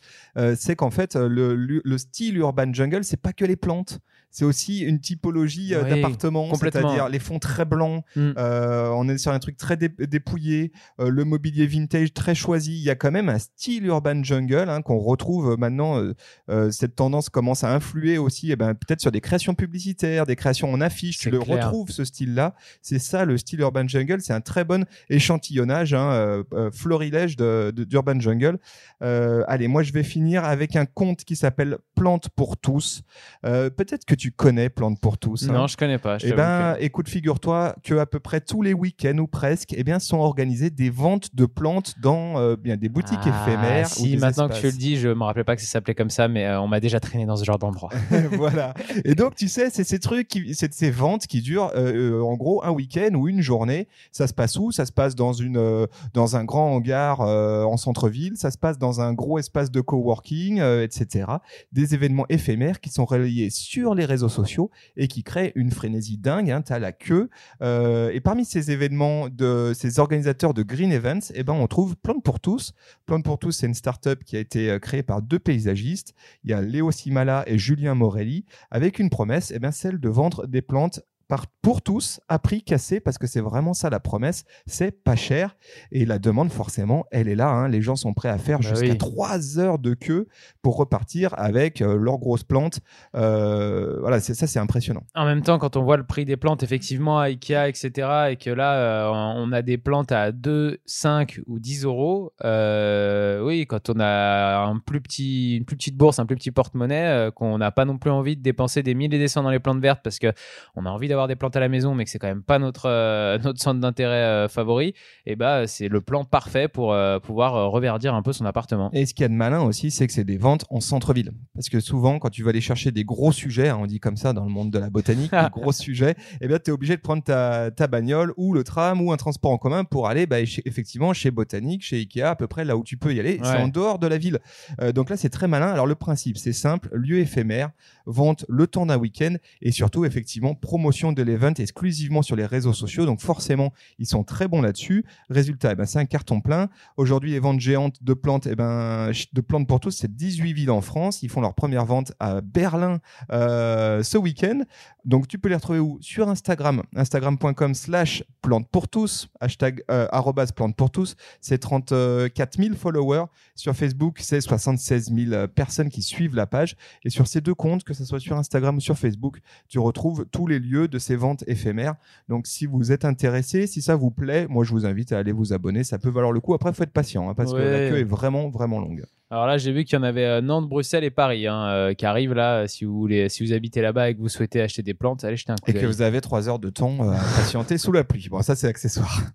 c'est 0.56 0.76
qu'en 0.76 0.90
fait 0.90 1.16
le, 1.16 1.54
le, 1.54 1.98
style 1.98 2.36
Urban 2.38 2.72
Jungle 2.72 3.04
c'est 3.04 3.20
pas 3.20 3.32
que 3.32 3.44
les 3.44 3.56
plantes 3.56 4.00
c'est 4.30 4.44
aussi 4.44 4.80
une 4.80 5.00
typologie 5.00 5.74
euh, 5.74 5.82
Oui, 5.82 5.90
d'appartement, 5.90 6.48
complètement. 6.48 6.88
c'est-à-dire 6.90 7.08
les 7.08 7.18
fonds 7.18 7.38
très 7.38 7.64
blancs. 7.64 8.04
Mm. 8.14 8.30
euh, 8.38 8.88
on 8.94 9.08
est 9.08 9.18
sur 9.18 9.32
un 9.32 9.38
truc 9.38 9.56
très 9.56 9.76
dé- 9.76 9.88
dépouillé, 9.88 10.72
euh, 11.00 11.10
le 11.10 11.24
mobilier 11.24 11.66
vintage 11.66 12.12
très 12.14 12.34
choisi. 12.34 12.72
Il 12.76 12.82
y 12.82 12.90
a 12.90 12.94
quand 12.94 13.10
même 13.10 13.19
un 13.28 13.38
style 13.38 13.84
urban 13.86 14.22
jungle 14.22 14.68
hein, 14.68 14.82
qu'on 14.82 14.98
retrouve 14.98 15.56
maintenant. 15.58 15.98
euh, 15.98 16.14
euh, 16.48 16.70
cette 16.70 16.96
tendance 16.96 17.28
commence 17.28 17.64
à 17.64 17.74
influer 17.74 18.18
aussi, 18.18 18.50
eh 18.52 18.56
ben, 18.56 18.74
peut-être 18.74 19.00
sur 19.00 19.12
des 19.12 19.20
créations 19.20 19.54
publicitaires, 19.54 20.26
des 20.26 20.36
créations 20.36 20.72
en 20.72 20.80
affiches. 20.80 21.18
Tu 21.18 21.30
le 21.30 21.38
retrouves 21.56 21.90
ce 21.90 22.04
style-là. 22.04 22.54
C'est 22.82 22.98
ça 22.98 23.24
le 23.24 23.36
style 23.38 23.60
urban 23.60 23.86
jungle. 23.86 24.20
C'est 24.20 24.32
un 24.32 24.40
très 24.40 24.64
bon 24.64 24.84
échantillonnage, 25.08 25.92
hein, 25.94 26.10
euh, 26.12 26.42
euh, 26.54 26.70
florilège 26.72 27.36
de, 27.36 27.72
de- 27.74 27.84
d'urban 27.84 28.18
jungle. 28.18 28.58
Euh, 29.02 29.44
allez, 29.48 29.68
moi 29.68 29.82
je 29.82 29.92
vais 29.92 30.02
finir 30.02 30.44
avec 30.44 30.76
un 30.76 30.86
conte 30.86 31.24
qui 31.24 31.36
s'appelle 31.36 31.78
Plantes 31.94 32.28
pour 32.30 32.56
tous. 32.56 33.02
Euh, 33.44 33.68
peut-être 33.70 34.04
que 34.06 34.14
tu 34.14 34.32
connais 34.32 34.70
Plantes 34.70 34.98
pour 35.00 35.18
tous. 35.18 35.48
hein. 35.48 35.52
Non, 35.52 35.66
je 35.66 35.76
connais 35.76 35.98
pas. 35.98 36.18
je 36.18 36.28
Eh 36.28 36.32
ben, 36.32 36.74
que- 36.78 36.82
écoute, 36.84 37.08
figure-toi 37.08 37.76
que 37.84 37.94
à 37.94 38.06
peu 38.06 38.20
près 38.20 38.40
tous 38.40 38.62
les 38.62 38.72
week-ends 38.72 39.18
ou 39.18 39.26
presque, 39.26 39.74
eh 39.76 39.84
bien, 39.84 39.98
sont 39.98 40.18
organisées 40.18 40.70
des 40.70 40.90
ventes 40.90 41.34
de 41.34 41.44
plantes 41.46 41.94
dans 42.02 42.38
euh, 42.38 42.56
bien 42.56 42.76
des 42.76 42.88
boutiques 42.88 43.09
Ah, 43.22 43.28
éphémères. 43.28 43.86
ou 43.86 44.04
Si, 44.04 44.10
des 44.12 44.16
maintenant 44.16 44.48
que 44.48 44.54
tu 44.54 44.66
le 44.66 44.72
dis, 44.72 44.96
je 44.96 45.08
me 45.08 45.24
rappelais 45.24 45.44
pas 45.44 45.56
que 45.56 45.62
ça 45.62 45.68
s'appelait 45.68 45.94
comme 45.94 46.10
ça, 46.10 46.28
mais 46.28 46.46
euh, 46.46 46.60
on 46.60 46.68
m'a 46.68 46.80
déjà 46.80 47.00
traîné 47.00 47.26
dans 47.26 47.36
ce 47.36 47.44
genre 47.44 47.58
d'endroit. 47.58 47.90
voilà. 48.32 48.74
Et 49.04 49.14
donc, 49.14 49.34
tu 49.34 49.48
sais, 49.48 49.70
c'est 49.70 49.84
ces 49.84 49.98
trucs, 49.98 50.28
qui, 50.28 50.54
c'est 50.54 50.72
ces 50.72 50.90
ventes 50.90 51.26
qui 51.26 51.42
durent 51.42 51.70
euh, 51.74 52.18
euh, 52.18 52.22
en 52.22 52.36
gros 52.36 52.64
un 52.64 52.70
week-end 52.70 53.14
ou 53.14 53.28
une 53.28 53.40
journée. 53.40 53.88
Ça 54.12 54.26
se 54.26 54.34
passe 54.34 54.56
où? 54.58 54.70
Ça 54.72 54.86
se 54.86 54.92
passe 54.92 55.14
dans 55.14 55.32
une 55.32 55.56
euh, 55.56 55.86
dans 56.14 56.36
un 56.36 56.44
grand 56.44 56.74
hangar 56.74 57.20
euh, 57.20 57.64
en 57.64 57.76
centre-ville. 57.76 58.36
Ça 58.36 58.50
se 58.50 58.58
passe 58.58 58.78
dans 58.78 59.00
un 59.00 59.12
gros 59.12 59.38
espace 59.38 59.70
de 59.70 59.80
coworking, 59.80 60.60
euh, 60.60 60.84
etc. 60.84 61.26
Des 61.72 61.94
événements 61.94 62.26
éphémères 62.28 62.80
qui 62.80 62.90
sont 62.90 63.04
relayés 63.04 63.50
sur 63.50 63.94
les 63.94 64.04
réseaux 64.04 64.28
sociaux 64.28 64.70
et 64.96 65.08
qui 65.08 65.22
créent 65.22 65.52
une 65.54 65.70
frénésie 65.70 66.18
dingue. 66.18 66.50
Hein, 66.50 66.62
T'as 66.62 66.78
la 66.78 66.92
queue. 66.92 67.30
Euh, 67.62 68.10
et 68.12 68.20
parmi 68.20 68.44
ces 68.44 68.70
événements 68.70 69.28
de 69.28 69.72
ces 69.74 69.98
organisateurs 69.98 70.54
de 70.54 70.62
Green 70.62 70.92
Events, 70.92 71.32
eh 71.34 71.42
ben, 71.42 71.52
on 71.52 71.66
trouve 71.66 71.96
Plante 71.96 72.22
pour 72.22 72.40
tous. 72.40 72.72
Plante 73.10 73.24
pour 73.24 73.40
tous, 73.40 73.50
c'est 73.50 73.66
une 73.66 73.74
start-up 73.74 74.22
qui 74.22 74.36
a 74.36 74.38
été 74.38 74.70
euh, 74.70 74.78
créée 74.78 75.02
par 75.02 75.20
deux 75.20 75.40
paysagistes. 75.40 76.14
Il 76.44 76.50
y 76.50 76.54
a 76.54 76.62
Léo 76.62 76.92
Simala 76.92 77.42
et 77.48 77.58
Julien 77.58 77.96
Morelli, 77.96 78.44
avec 78.70 79.00
une 79.00 79.10
promesse, 79.10 79.50
eh 79.52 79.58
bien, 79.58 79.72
celle 79.72 79.98
de 79.98 80.08
vendre 80.08 80.46
des 80.46 80.62
plantes 80.62 81.00
par, 81.30 81.46
pour 81.62 81.80
tous 81.80 82.20
à 82.28 82.38
prix 82.38 82.62
cassé, 82.62 83.00
parce 83.00 83.16
que 83.16 83.26
c'est 83.26 83.40
vraiment 83.40 83.72
ça 83.72 83.88
la 83.88 84.00
promesse, 84.00 84.44
c'est 84.66 84.90
pas 84.90 85.16
cher. 85.16 85.56
Et 85.92 86.04
la 86.04 86.18
demande, 86.18 86.50
forcément, 86.50 87.06
elle 87.10 87.28
est 87.28 87.34
là. 87.36 87.48
hein. 87.48 87.68
Les 87.68 87.80
gens 87.80 87.96
sont 87.96 88.12
prêts 88.12 88.28
à 88.28 88.36
faire 88.36 88.58
Bah 88.58 88.68
jusqu'à 88.68 88.90
oui. 88.92 88.98
trois 88.98 89.58
heures 89.58 89.78
de 89.78 89.94
queue 89.94 90.26
pour 90.60 90.76
repartir 90.76 91.32
avec 91.38 91.80
euh, 91.80 91.96
leurs 91.96 92.18
grosses 92.18 92.42
plantes. 92.42 92.80
Euh, 93.14 93.96
voilà, 94.00 94.20
c'est 94.20 94.34
ça, 94.34 94.46
c'est 94.46 94.58
impressionnant. 94.58 95.02
En 95.14 95.24
même 95.24 95.42
temps, 95.42 95.58
quand 95.58 95.76
on 95.76 95.82
voit 95.82 95.96
le 95.96 96.04
prix 96.04 96.24
des 96.24 96.36
plantes, 96.36 96.62
effectivement, 96.62 97.18
à 97.20 97.24
Ikea, 97.28 97.68
etc., 97.68 98.08
et 98.30 98.36
que 98.36 98.50
là, 98.50 98.74
euh, 99.08 99.32
on 99.36 99.52
a 99.52 99.62
des 99.62 99.78
plantes 99.78 100.12
à 100.12 100.32
2, 100.32 100.80
5 100.84 101.40
ou 101.46 101.58
10 101.60 101.84
euros, 101.84 102.32
oui, 102.42 103.66
quand 103.66 103.88
on 103.90 104.00
a 104.00 104.64
un 104.66 104.78
plus 104.78 105.00
petit, 105.00 105.56
une 105.56 105.64
plus 105.64 105.76
petite 105.76 105.96
bourse, 105.96 106.18
un 106.18 106.26
plus 106.26 106.36
petit 106.36 106.50
porte-monnaie, 106.50 107.30
qu'on 107.34 107.58
n'a 107.58 107.70
pas 107.70 107.84
non 107.84 107.98
plus 107.98 108.10
envie 108.10 108.36
de 108.36 108.42
dépenser 108.42 108.82
des 108.82 108.94
mille 108.94 109.14
et 109.14 109.18
des 109.18 109.28
cents 109.28 109.42
dans 109.42 109.50
les 109.50 109.60
plantes 109.60 109.80
vertes 109.80 110.00
parce 110.02 110.18
que 110.18 110.32
on 110.74 110.86
a 110.86 110.90
envie 110.90 111.08
d'avoir 111.08 111.19
des 111.28 111.36
plantes 111.36 111.56
à 111.56 111.60
la 111.60 111.68
maison, 111.68 111.94
mais 111.94 112.04
que 112.04 112.10
c'est 112.10 112.18
quand 112.18 112.28
même 112.28 112.42
pas 112.42 112.58
notre, 112.58 112.86
euh, 112.86 113.38
notre 113.44 113.60
centre 113.60 113.80
d'intérêt 113.80 114.14
euh, 114.14 114.48
favori, 114.48 114.94
et 115.26 115.36
bah, 115.36 115.66
c'est 115.66 115.88
le 115.88 116.00
plan 116.00 116.24
parfait 116.24 116.68
pour 116.68 116.92
euh, 116.92 117.18
pouvoir 117.18 117.54
euh, 117.56 117.68
reverdir 117.68 118.14
un 118.14 118.22
peu 118.22 118.32
son 118.32 118.44
appartement. 118.44 118.90
Et 118.92 119.06
ce 119.06 119.14
qu'il 119.14 119.22
y 119.22 119.26
a 119.26 119.28
de 119.28 119.34
malin 119.34 119.62
aussi, 119.62 119.90
c'est 119.90 120.06
que 120.06 120.12
c'est 120.12 120.24
des 120.24 120.38
ventes 120.38 120.64
en 120.70 120.80
centre-ville. 120.80 121.32
Parce 121.54 121.68
que 121.68 121.80
souvent, 121.80 122.18
quand 122.18 122.30
tu 122.30 122.42
vas 122.42 122.50
aller 122.50 122.60
chercher 122.60 122.90
des 122.90 123.04
gros 123.04 123.32
sujets, 123.32 123.68
hein, 123.68 123.78
on 123.80 123.86
dit 123.86 124.00
comme 124.00 124.16
ça 124.16 124.32
dans 124.32 124.44
le 124.44 124.50
monde 124.50 124.70
de 124.70 124.78
la 124.78 124.90
botanique, 124.90 125.30
des 125.30 125.48
gros 125.52 125.72
sujets, 125.72 126.14
eh 126.40 126.48
bien, 126.48 126.58
tu 126.58 126.70
es 126.70 126.72
obligé 126.72 126.96
de 126.96 127.02
prendre 127.02 127.22
ta, 127.22 127.70
ta 127.70 127.86
bagnole 127.86 128.32
ou 128.36 128.52
le 128.54 128.64
tram 128.64 129.00
ou 129.00 129.12
un 129.12 129.16
transport 129.16 129.50
en 129.52 129.58
commun 129.58 129.84
pour 129.84 130.08
aller 130.08 130.26
bah, 130.26 130.44
chez- 130.44 130.62
effectivement 130.64 131.12
chez 131.12 131.30
Botanique, 131.30 131.82
chez 131.82 131.96
Ikea, 131.96 132.22
à 132.22 132.36
peu 132.36 132.46
près 132.46 132.64
là 132.64 132.76
où 132.76 132.84
tu 132.84 132.96
peux 132.96 133.14
y 133.14 133.20
aller. 133.20 133.38
C'est 133.42 133.56
en 133.56 133.68
dehors 133.68 133.98
de 133.98 134.06
la 134.06 134.18
ville. 134.18 134.38
Euh, 134.80 134.92
donc 134.92 135.10
là, 135.10 135.16
c'est 135.16 135.28
très 135.30 135.48
malin. 135.48 135.68
Alors 135.68 135.86
le 135.86 135.94
principe, 135.94 136.38
c'est 136.38 136.52
simple, 136.52 136.88
lieu 136.92 137.18
éphémère, 137.18 137.70
vente 138.06 138.44
le 138.48 138.66
temps 138.66 138.86
d'un 138.86 138.96
week-end 138.98 139.34
et 139.62 139.72
surtout, 139.72 140.04
effectivement, 140.04 140.54
promotion 140.54 141.09
de 141.12 141.22
l'event 141.22 141.52
exclusivement 141.56 142.22
sur 142.22 142.36
les 142.36 142.46
réseaux 142.46 142.72
sociaux. 142.72 143.06
Donc 143.06 143.20
forcément, 143.20 143.72
ils 143.98 144.06
sont 144.06 144.24
très 144.24 144.48
bons 144.48 144.62
là-dessus. 144.62 145.04
Résultat, 145.28 145.72
eh 145.72 145.74
ben, 145.74 145.86
c'est 145.86 145.98
un 145.98 146.06
carton 146.06 146.40
plein. 146.40 146.68
Aujourd'hui, 146.96 147.32
les 147.32 147.40
ventes 147.40 147.60
géantes 147.60 148.02
de 148.02 148.14
plantes, 148.14 148.46
eh 148.46 148.56
ben, 148.56 149.10
de 149.32 149.40
plantes 149.40 149.66
pour 149.66 149.80
tous, 149.80 149.92
c'est 149.92 150.14
18 150.14 150.52
villes 150.52 150.70
en 150.70 150.80
France. 150.80 151.22
Ils 151.22 151.30
font 151.30 151.40
leur 151.40 151.54
première 151.54 151.84
vente 151.84 152.12
à 152.20 152.40
Berlin 152.40 153.00
euh, 153.32 154.02
ce 154.02 154.18
week-end. 154.18 154.62
Donc, 155.04 155.28
tu 155.28 155.38
peux 155.38 155.48
les 155.48 155.54
retrouver 155.54 155.78
où? 155.78 155.98
Sur 156.00 156.28
Instagram, 156.28 156.82
instagram.com 156.94 157.74
slash 157.74 158.22
plantes 158.42 158.68
pour 158.68 158.88
tous, 158.88 159.28
hashtag 159.40 159.82
euh, 159.90 160.06
plantes 160.54 160.76
pour 160.76 160.90
tous. 160.90 161.16
C'est 161.40 161.58
34 161.58 162.58
000 162.58 162.74
followers. 162.74 163.24
Sur 163.54 163.74
Facebook, 163.74 164.18
c'est 164.20 164.40
76 164.40 165.12
000 165.14 165.32
euh, 165.32 165.46
personnes 165.46 165.88
qui 165.88 166.02
suivent 166.02 166.34
la 166.34 166.46
page. 166.46 166.76
Et 167.04 167.10
sur 167.10 167.26
ces 167.26 167.40
deux 167.40 167.54
comptes, 167.54 167.84
que 167.84 167.94
ce 167.94 168.04
soit 168.04 168.20
sur 168.20 168.36
Instagram 168.36 168.76
ou 168.76 168.80
sur 168.80 168.98
Facebook, 168.98 169.40
tu 169.68 169.78
retrouves 169.78 170.26
tous 170.30 170.46
les 170.46 170.58
lieux 170.58 170.88
de 170.88 170.98
ces 171.00 171.16
ventes 171.16 171.44
éphémères. 171.46 171.94
Donc, 172.28 172.46
si 172.46 172.66
vous 172.66 172.92
êtes 172.92 173.04
intéressé, 173.04 173.66
si 173.66 173.82
ça 173.82 173.96
vous 173.96 174.10
plaît, 174.10 174.46
moi, 174.48 174.64
je 174.64 174.72
vous 174.72 174.86
invite 174.86 175.12
à 175.12 175.18
aller 175.18 175.32
vous 175.32 175.52
abonner. 175.52 175.84
Ça 175.84 175.98
peut 175.98 176.10
valoir 176.10 176.32
le 176.32 176.40
coup. 176.40 176.54
Après, 176.54 176.72
faut 176.72 176.82
être 176.82 176.92
patient 176.92 177.28
hein, 177.28 177.34
parce 177.34 177.52
que 177.52 177.58
la 177.58 177.90
queue 177.90 177.98
est 177.98 178.04
vraiment, 178.04 178.48
vraiment 178.50 178.80
longue. 178.80 179.04
Alors 179.32 179.46
là, 179.46 179.58
j'ai 179.58 179.70
vu 179.70 179.84
qu'il 179.84 179.96
y 179.96 180.00
en 180.00 180.02
avait 180.02 180.24
euh, 180.24 180.40
Nantes, 180.40 180.68
Bruxelles 180.68 181.04
et 181.04 181.10
Paris 181.10 181.46
hein, 181.46 181.64
euh, 181.68 181.94
qui 181.94 182.04
arrivent 182.04 182.32
là. 182.34 182.66
Si 182.66 182.84
vous 182.84 182.98
voulez, 182.98 183.28
si 183.28 183.44
vous 183.46 183.52
habitez 183.52 183.80
là-bas 183.80 184.10
et 184.10 184.14
que 184.16 184.20
vous 184.20 184.28
souhaitez 184.28 184.60
acheter 184.60 184.82
des 184.82 184.92
plantes, 184.92 185.22
allez 185.24 185.36
jeter 185.36 185.52
un 185.52 185.54
coup 185.54 185.70
Et 185.70 185.74
que 185.74 185.86
vous 185.86 186.02
avez 186.02 186.20
trois 186.20 186.48
heures 186.48 186.58
de 186.58 186.68
temps 186.68 186.96
euh, 187.00 187.12
à 187.12 187.20
patienter 187.36 187.78
sous 187.78 187.92
la 187.92 188.02
pluie. 188.02 188.26
Bon, 188.28 188.42
ça, 188.42 188.56
c'est 188.56 188.66
accessoire. 188.66 189.20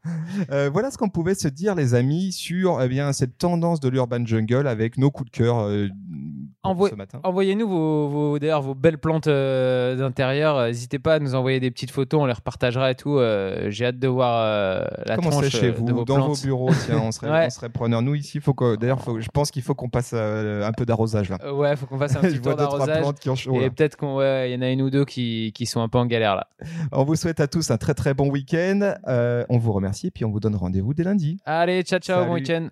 Euh, 0.51 0.69
voilà 0.73 0.91
ce 0.91 0.97
qu'on 0.97 1.07
pouvait 1.07 1.33
se 1.35 1.47
dire, 1.47 1.75
les 1.75 1.93
amis, 1.93 2.33
sur 2.33 2.81
eh 2.81 2.89
bien, 2.89 3.13
cette 3.13 3.37
tendance 3.37 3.79
de 3.79 3.87
l'urban 3.87 4.25
jungle 4.25 4.67
avec 4.67 4.97
nos 4.97 5.09
coups 5.09 5.31
de 5.31 5.37
cœur 5.37 5.59
euh, 5.59 5.87
Envoie- 6.63 6.89
ce 6.89 6.95
matin. 6.95 7.21
Envoyez-nous 7.23 7.69
vos, 7.69 8.09
vos- 8.09 8.39
d'ailleurs 8.39 8.61
vos 8.61 8.73
belles 8.75 8.97
plantes 8.97 9.27
euh, 9.27 9.95
d'intérieur. 9.95 10.57
Euh, 10.57 10.67
N'hésitez 10.67 10.99
pas 10.99 11.13
à 11.15 11.19
nous 11.19 11.35
envoyer 11.35 11.59
des 11.61 11.71
petites 11.71 11.91
photos, 11.91 12.21
on 12.21 12.25
les 12.25 12.33
repartagera 12.33 12.91
et 12.91 12.95
tout. 12.95 13.17
Euh, 13.17 13.69
J'ai 13.69 13.85
hâte 13.85 13.99
de 13.99 14.07
voir 14.09 14.41
euh, 14.43 14.83
la 15.05 15.15
Comment 15.15 15.29
tranche 15.29 15.45
c'est 15.45 15.51
chez 15.59 15.67
euh, 15.69 15.73
vous, 15.77 15.85
de 15.85 15.93
vos 15.93 16.03
dans 16.05 16.15
plantes. 16.15 16.37
vos 16.37 16.43
bureaux? 16.43 16.71
Tiens, 16.85 16.99
on 17.01 17.11
serait, 17.13 17.29
Ouais. 17.31 17.45
on 17.45 17.49
serait 17.51 17.69
preneurs. 17.69 18.01
Nous, 18.01 18.15
ici, 18.15 18.41
faut 18.41 18.53
que, 18.53 18.75
d'ailleurs, 18.75 18.99
faut- 18.99 19.21
je 19.21 19.29
pense 19.29 19.51
qu'il 19.51 19.61
faut 19.61 19.75
qu'on 19.75 19.84
passe 19.89 20.11
euh, 20.13 20.65
un 20.65 20.71
peu 20.71 20.85
d'arrosage 20.85 21.29
là. 21.29 21.37
Euh, 21.43 21.53
ouais, 21.53 21.75
faut 21.75 21.85
qu'on 21.85 21.99
fasse 21.99 22.15
un 22.15 22.21
petit 22.21 22.39
tour 22.39 22.55
d'arrosage. 22.55 23.05
Et 23.61 23.69
peut-être 23.69 23.97
qu'on, 23.97 24.17
ouais, 24.17 24.51
y 24.51 24.55
en 24.55 24.61
a 24.61 24.69
une 24.69 24.81
ou 24.81 24.89
deux 24.89 25.05
qui, 25.05 25.51
qui 25.53 25.65
sont 25.65 25.81
un 25.81 25.89
peu 25.89 25.97
en 25.97 26.05
galère 26.05 26.35
là. 26.35 26.47
On 26.91 27.03
vous 27.03 27.15
souhaite 27.15 27.39
à 27.39 27.47
tous 27.47 27.71
un 27.71 27.77
très 27.77 27.93
très 27.93 28.13
bon 28.13 28.29
week-end. 28.29 28.95
Euh, 29.07 29.45
on 29.49 29.57
vous 29.57 29.73
remercie 29.73 30.07
et 30.07 30.11
puis 30.11 30.25
on 30.25 30.31
vous 30.31 30.39
donne 30.39 30.55
rendez-vous 30.55 30.93
dès 30.93 31.03
lundi. 31.03 31.39
Allez, 31.45 31.83
ciao 31.83 31.99
ciao, 31.99 32.25
bon 32.25 32.33
week-end. 32.33 32.69